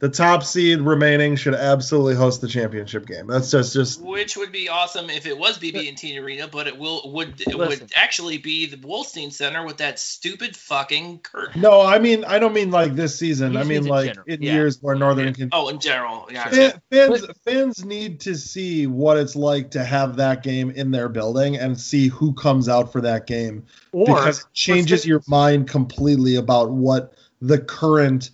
[0.00, 3.26] the top seed remaining should absolutely host the championship game.
[3.26, 7.12] That's just just Which would be awesome if it was BB&T Arena, but it will
[7.12, 7.80] would it Listen.
[7.80, 11.60] would actually be the Wolstein Center with that stupid fucking curtain.
[11.60, 11.82] no.
[11.82, 13.52] I mean, I don't mean like this season.
[13.52, 14.24] He I mean means in like general.
[14.26, 14.54] in Yeah.
[14.54, 15.50] years where Northern can.
[15.52, 16.48] Oh, in general, yeah.
[16.48, 21.08] Fan- Fans, fans need to see what it's like to have that game in their
[21.10, 25.68] building and see who comes out for that game Or because it changes your mind
[25.68, 28.30] completely about what the current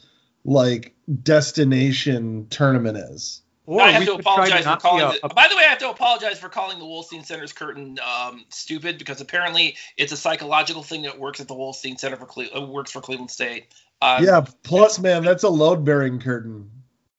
[0.49, 3.42] like destination tournament is.
[3.66, 5.05] or I have to could try apologize for calling.
[5.05, 7.99] a- The, by the way, I have to apologize for calling the Wolstein Center's curtain
[7.99, 12.26] um, stupid because apparently it's a psychological thing that works at the Wolstein Center for
[12.26, 13.66] Cle- uh, works for Cleveland State.
[14.01, 14.44] Uh, yeah.
[14.62, 16.70] Plus, man, that's a load bearing curtain.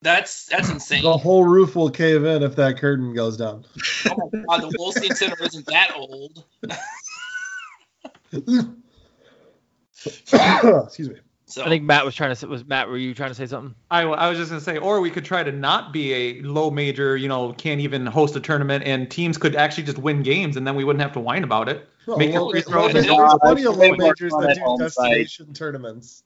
[0.02, 1.04] that's that's insane.
[1.04, 3.66] The whole roof will cave in if that curtain goes down.
[4.10, 6.46] Oh my God, the Wolstein Center isn't that old.
[10.84, 11.16] Excuse me.
[11.50, 12.36] So I think Matt was trying to.
[12.36, 12.90] say- Was Matt?
[12.90, 13.74] Were you trying to say something?
[13.90, 16.70] I, I was just gonna say, or we could try to not be a low
[16.70, 20.58] major, you know, can't even host a tournament, and teams could actually just win games,
[20.58, 21.88] and then we wouldn't have to whine about it.
[22.06, 22.96] Well, Make your low- free low throws.
[22.96, 26.24] Uh, There's plenty of low majors that do home destination tournaments.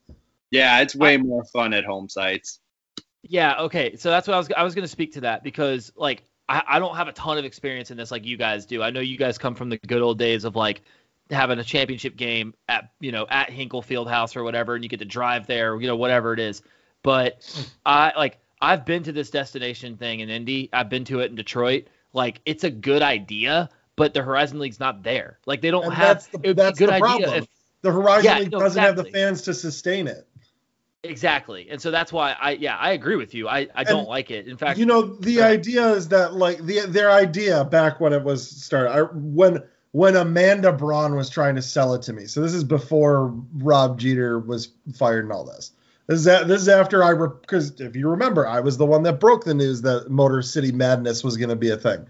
[0.49, 2.59] Yeah, it's way more fun at home sites.
[3.23, 3.61] Yeah.
[3.61, 3.95] Okay.
[3.97, 4.49] So that's what I was.
[4.57, 7.37] I was going to speak to that because like I, I don't have a ton
[7.37, 8.81] of experience in this like you guys do.
[8.81, 10.81] I know you guys come from the good old days of like
[11.31, 14.99] having a championship game at you know at Hinkle Fieldhouse or whatever, and you get
[14.99, 16.61] to drive there, you know whatever it is.
[17.03, 17.43] But
[17.85, 20.69] I like I've been to this destination thing in Indy.
[20.73, 21.85] I've been to it in Detroit.
[22.13, 25.39] Like it's a good idea, but the Horizon League's not there.
[25.45, 26.17] Like they don't And have.
[26.23, 27.33] that's the, that's good the idea problem.
[27.33, 27.47] if
[27.81, 30.27] the Horizon Yeah, League no, doesn't have the fans to sustain it.
[31.03, 33.47] exactly, and so that's why I yeah I agree with you.
[33.47, 34.47] I I don't like it.
[34.47, 38.13] In fact, you know, the uh, idea is that like the their idea back when
[38.13, 42.25] it was started, I, when when Amanda Braun was trying to sell it to me.
[42.25, 45.71] So this is before Rob Jeter was fired and all this.
[46.07, 49.03] This is a, this is after I because if you remember, I was the one
[49.03, 52.05] that broke the news that Motor City Madness was going to be a thing.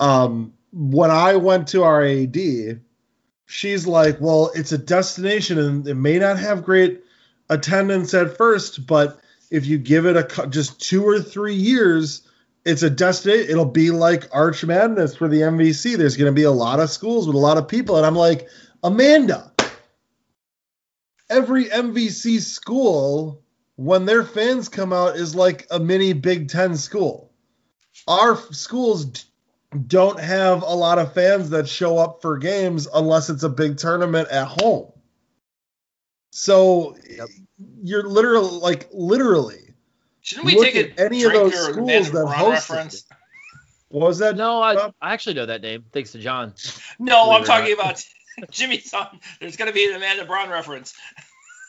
[0.00, 2.80] Um, when I went to our AD,
[3.46, 7.02] she's like, "Well, it's a destination and it may not have great
[7.50, 9.20] attendance at first, but
[9.50, 12.22] if you give it a just two or three years,
[12.64, 13.50] it's a destination.
[13.50, 15.96] It'll be like Arch Madness for the MVC.
[15.96, 18.16] There's going to be a lot of schools with a lot of people." And I'm
[18.16, 18.48] like,
[18.82, 19.52] Amanda,
[21.28, 23.42] every MVC school,
[23.76, 27.32] when their fans come out, is like a mini Big Ten school.
[28.08, 29.20] Our schools d-
[29.86, 33.76] don't have a lot of fans that show up for games unless it's a big
[33.76, 34.92] tournament at home.
[36.30, 36.96] So
[37.82, 39.63] you're literally like literally.
[40.24, 42.50] Shouldn't we look take a at any of those or schools Amanda that Braun hosted
[42.52, 43.04] reference?
[43.88, 44.36] What was that?
[44.36, 44.94] no, I, Bob?
[45.00, 46.54] I actually know that name thanks to John.
[46.98, 48.04] No, I'm it or talking about
[48.50, 49.20] Jimmy's son.
[49.38, 50.94] There's gonna be an Amanda Braun reference.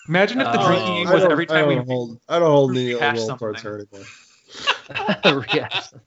[0.08, 2.20] Imagine if the Oh, drinking game was every time we don't hold.
[2.30, 5.44] I don't hold any rehash world towards her anymore.
[5.54, 6.02] Reaction.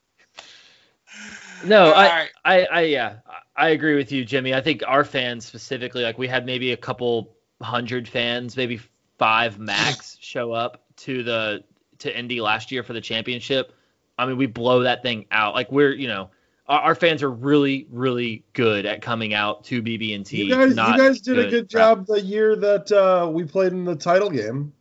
[1.64, 2.30] no, I, right.
[2.44, 3.16] I, I, yeah,
[3.56, 4.54] I agree with you, Jimmy.
[4.54, 8.80] I think our fans specifically, like we had maybe a couple hundred fans, maybe
[9.18, 11.64] five max, show up to the
[12.00, 13.72] to Indy last year for the championship.
[14.18, 15.54] I mean, we blow that thing out.
[15.54, 16.30] Like we're, you know,
[16.66, 20.44] our, our fans are really, really good at coming out to BB&T.
[20.44, 23.28] You guys, not you guys did a good good at- job the year that uh,
[23.28, 24.72] we played in the title game.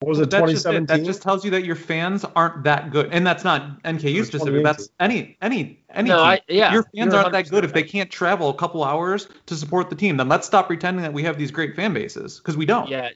[0.00, 0.86] What was it, just 2017?
[0.86, 4.24] That just tells you that your fans aren't that good, and that's not NKU Or
[4.24, 4.62] specific.
[4.62, 6.08] That's any any any.
[6.10, 6.26] No, team.
[6.26, 8.84] I- yeah, your fans you're aren't that good 100% if they can't travel a couple
[8.84, 10.18] hours to support the team.
[10.18, 12.90] Then let's stop pretending that we have these great fan bases because we don't.
[12.90, 13.10] Yeah,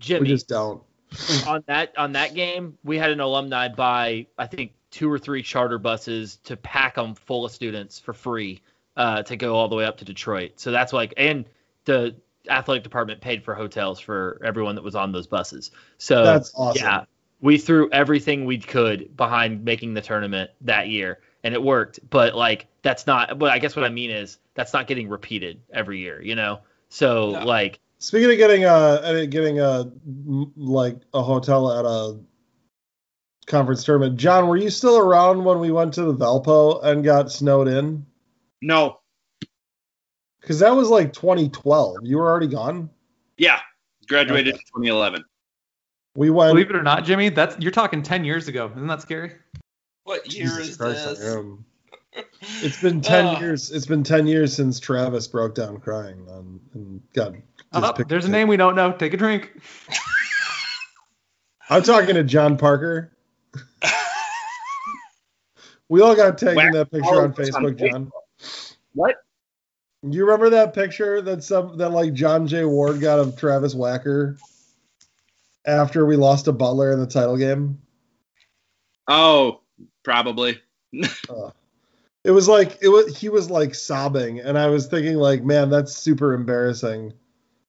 [0.00, 0.82] Jimmy, we just don't.
[1.46, 5.42] On that on that game, we had an alumni buy I think two or three
[5.42, 8.62] charter buses to pack them full of students for free
[8.96, 10.52] uh, to go all the way up to Detroit.
[10.56, 11.44] So that's like, and
[11.84, 12.14] the
[12.48, 15.70] athletic department paid for hotels for everyone that was on those buses.
[15.98, 16.80] So That's awesome.
[16.82, 17.04] yeah,
[17.40, 21.98] we threw everything we could behind making the tournament that year, and it worked.
[22.08, 23.38] But like, that's not.
[23.38, 26.60] But I guess what I mean is that's not getting repeated every year, you know.
[26.88, 27.44] So No.
[27.44, 32.18] like, Speaking of getting a uh, getting a m- like a hotel at a
[33.46, 37.32] conference tournament, John, were you still around when we went to the Valpo and got
[37.32, 38.04] snowed in?
[38.60, 39.00] No.
[40.38, 41.96] Because that was like 2012.
[42.02, 42.90] You were already gone.
[43.38, 43.60] Yeah.
[44.06, 44.62] Graduated Okay.
[44.76, 45.24] 2011.
[46.14, 46.52] We went.
[46.52, 48.70] Believe it or not, Jimmy, that's you're talking ten years ago.
[48.76, 49.32] Isn't that scary?
[50.02, 51.34] What year Jesus is Christ, I this?
[51.34, 51.64] am.
[52.60, 53.40] It's been ten Ugh.
[53.40, 53.70] years.
[53.70, 57.32] It's been ten years since Travis broke down crying on, and got.
[57.74, 58.92] His Oh, there's a name we don't know.
[58.92, 59.52] Take a drink.
[61.70, 63.12] I'm talking to John Parker.
[65.88, 68.12] we all got tagged in that picture on Followers on Facebook, John.
[68.94, 69.16] What?
[70.02, 72.64] You remember that picture that some that like John J.
[72.64, 74.38] Ward got of Travis Wacker
[75.66, 77.80] after we lost to Butler in the title game?
[79.08, 79.60] Oh,
[80.02, 80.60] probably.
[81.28, 81.50] Uh,
[82.22, 85.70] it was like it was he was like sobbing, and I was thinking like, man,
[85.70, 87.12] that's super embarrassing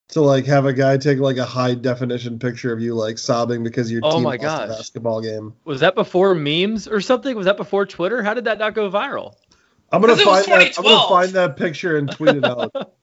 [0.10, 3.64] to like have a guy take like a high definition picture of you like sobbing
[3.64, 5.54] because your Oh team my lost a basketball game.
[5.66, 7.36] Was that before memes or something?
[7.36, 8.22] Was that before Twitter?
[8.24, 9.36] How did that not go viral?
[9.92, 10.78] I'm gonna 'Cause it was find that.
[10.78, 12.72] I'm gonna find that picture and tweet it out.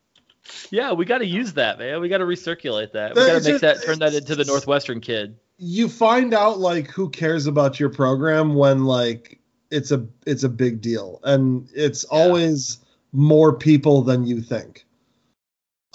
[0.71, 2.01] Yeah, we got to use that, man.
[2.01, 3.15] We got to recirculate that.
[3.15, 5.37] We got to make just- that turn that into the Northwestern kid.
[5.57, 9.39] you find out like who cares about your program when like
[9.71, 12.79] it's a it's a big deal and it's always
[13.13, 14.85] more people than you think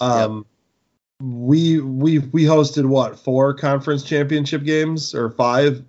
[0.00, 0.46] um
[1.20, 5.84] we we we hosted what four conference championship games or five?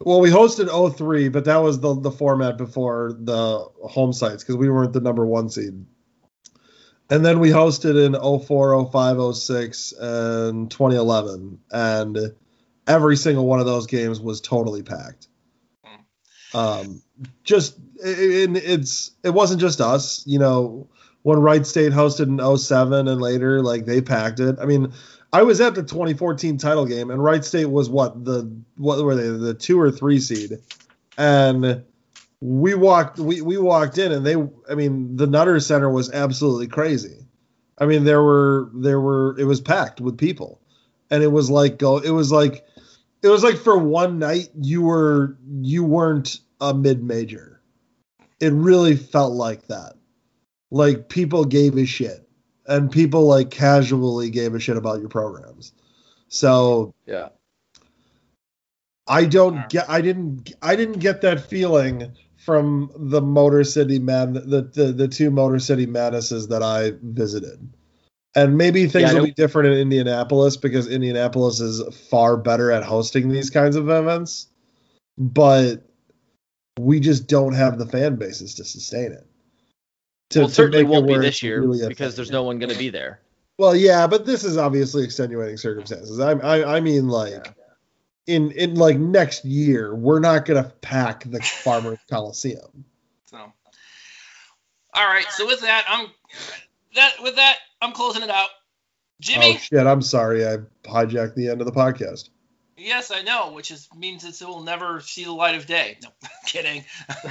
[0.00, 4.56] Well we hosted 03 but that was the the format before the home sites because
[4.56, 5.84] we weren't the number one seed.
[7.08, 12.18] And then we hosted in 04 05 06 and 2011 and
[12.86, 15.28] every single one of those games was totally packed.
[16.54, 17.02] Um
[17.44, 20.88] just it, it, it's it wasn't just us you know
[21.26, 24.92] when Wright State hosted in 07 and later like they packed it I mean
[25.32, 29.16] I was at the 2014 title game and Wright State was what the what were
[29.16, 30.58] they the 2 or 3 seed
[31.18, 31.82] and
[32.40, 34.36] we walked we, we walked in and they
[34.70, 37.26] I mean the Nutter Center was absolutely crazy
[37.76, 40.60] I mean there were there were it was packed with people
[41.10, 42.64] and it was like go it was like
[43.22, 47.60] it was like for one night you were you weren't a mid major.
[48.38, 49.95] It really felt like that.
[50.76, 52.28] Like people gave a shit
[52.66, 55.72] and people like casually gave a shit about your programs.
[56.28, 57.28] So Yeah.
[59.08, 64.34] I don't get I didn't I didn't get that feeling from the Motor City man
[64.34, 67.72] the the, the two Motor City Madnesses that I visited.
[68.34, 72.82] And maybe things Yeah, will be different in Indianapolis because Indianapolis is far better at
[72.82, 74.48] hosting these kinds of events.
[75.16, 75.86] But
[76.78, 79.26] we just don't have the fan bases to sustain it.
[80.30, 82.16] To- well, to certainly make won't be this it's year really because thing.
[82.16, 83.20] there's no one going to be there.
[83.58, 86.20] Well, yeah, but this is obviously extenuating circumstances.
[86.20, 87.54] I I, I mean like
[88.26, 92.84] in in like next year, we're not gonna pack the Farmers Coliseum.
[93.30, 95.24] So, all right.
[95.30, 96.08] So with that, I'm
[96.96, 98.48] that with that, I'm closing it out.
[99.20, 99.86] Jimmy, Oh shit!
[99.86, 102.28] I'm sorry, I hijacked the end of the podcast.
[102.76, 105.96] yes, I know, which is means it will never see the light of day.
[106.02, 106.10] No,
[106.46, 106.84] kidding.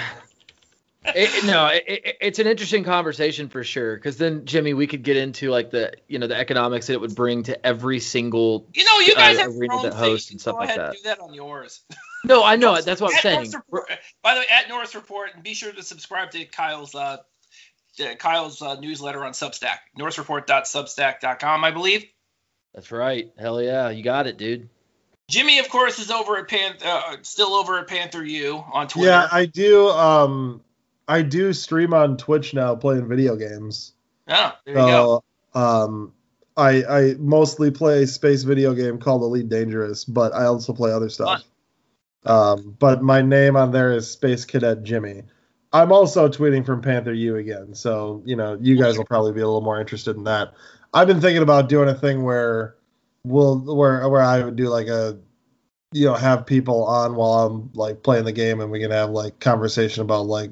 [1.07, 3.95] It, it- no, it, it, it's an interesting conversation for sure.
[3.95, 7.01] Because then, Jimmy, we could get into like the you know the economics that it
[7.01, 8.67] would bring to every single.
[8.73, 9.99] You know, you guys Uh, have your arena own that thing.
[10.01, 10.87] hosts and stuff go like ahead that.
[10.89, 11.81] and do that on yours.
[12.23, 12.85] No, I know it.
[12.85, 13.51] that's what I'm saying.
[13.53, 13.89] Report-
[14.23, 17.17] by the way, at Norse Report, and be sure to subscribe to Kyle's uh,
[17.97, 22.05] to Kyle's uh, newsletter on Substack, norsereport.substack.com, I believe.
[22.73, 23.31] That's right.
[23.37, 24.69] Hell yeah, you got it, dude.
[25.29, 29.09] Jimmy, of course, is over at Pan, uh, still over at Panther U on Twitter.
[29.09, 29.87] Yeah, I do.
[29.89, 30.61] Um,
[31.07, 33.93] I do stream on Twitch now, playing video games.
[34.27, 35.23] Oh, there you go.
[35.53, 36.13] Um,
[36.57, 40.91] I I mostly play a space video game called Elite Dangerous, but I also play
[40.91, 41.43] other stuff.
[42.25, 45.23] Um, but my name on there is Space Cadet Jimmy.
[45.71, 49.41] I'm also tweeting from Panther U again, so you know you guys will probably be
[49.41, 50.53] a little more interested in that.
[50.93, 52.75] I've been thinking about doing a thing where
[53.25, 55.19] we'll where where I would do like a
[55.91, 59.09] you know have people on while I'm like playing the game and we can have
[59.09, 60.51] like conversation about like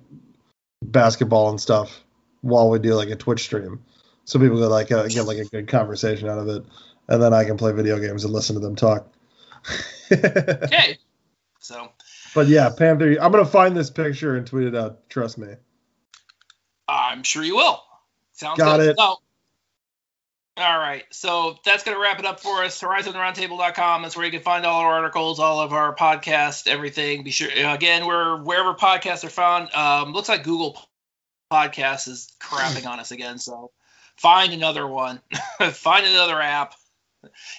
[0.92, 2.04] basketball and stuff
[2.42, 3.84] while we do like a Twitch stream,
[4.26, 6.64] so people get like uh, get like a good conversation out of it,
[7.08, 9.08] and then I can play video games and listen to them talk.
[10.12, 11.00] Okay.
[11.60, 11.90] So,
[12.36, 13.18] But yeah, Panther.
[13.22, 15.10] I'm gonna find this picture and tweet it out.
[15.10, 15.56] Trust me.
[16.88, 17.82] I'm sure you will.
[18.34, 18.90] Sounds Got good.
[18.90, 18.98] it.
[18.98, 19.18] So,
[20.56, 21.04] all right.
[21.10, 22.80] So that's going to wrap it up for us.
[22.80, 27.24] HorizonRoundtable.com is where you can find all our articles, all of our podcasts, everything.
[27.24, 29.74] Be sure, again, we're wherever podcasts are found.
[29.74, 30.80] Um, looks like Google
[31.52, 33.40] Podcasts is crapping on us again.
[33.40, 33.72] So
[34.18, 35.22] find another one,
[35.72, 36.76] find another app.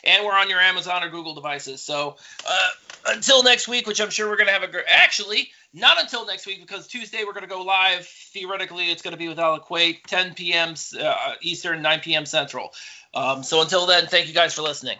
[0.04, 1.82] And we're on your Amazon or Google devices.
[1.82, 2.16] So
[2.46, 2.68] uh,
[3.06, 4.84] until next week, which I'm sure we're going to have a great.
[4.88, 8.06] Actually, not until next week because Tuesday we're going to go live.
[8.06, 10.74] Theoretically, it's going to be with Alec Quake, 10 p.m.
[10.98, 12.24] Uh, Eastern, 9 p.m.
[12.24, 12.72] Central.
[13.12, 14.98] Um, so until then, thank you guys for listening.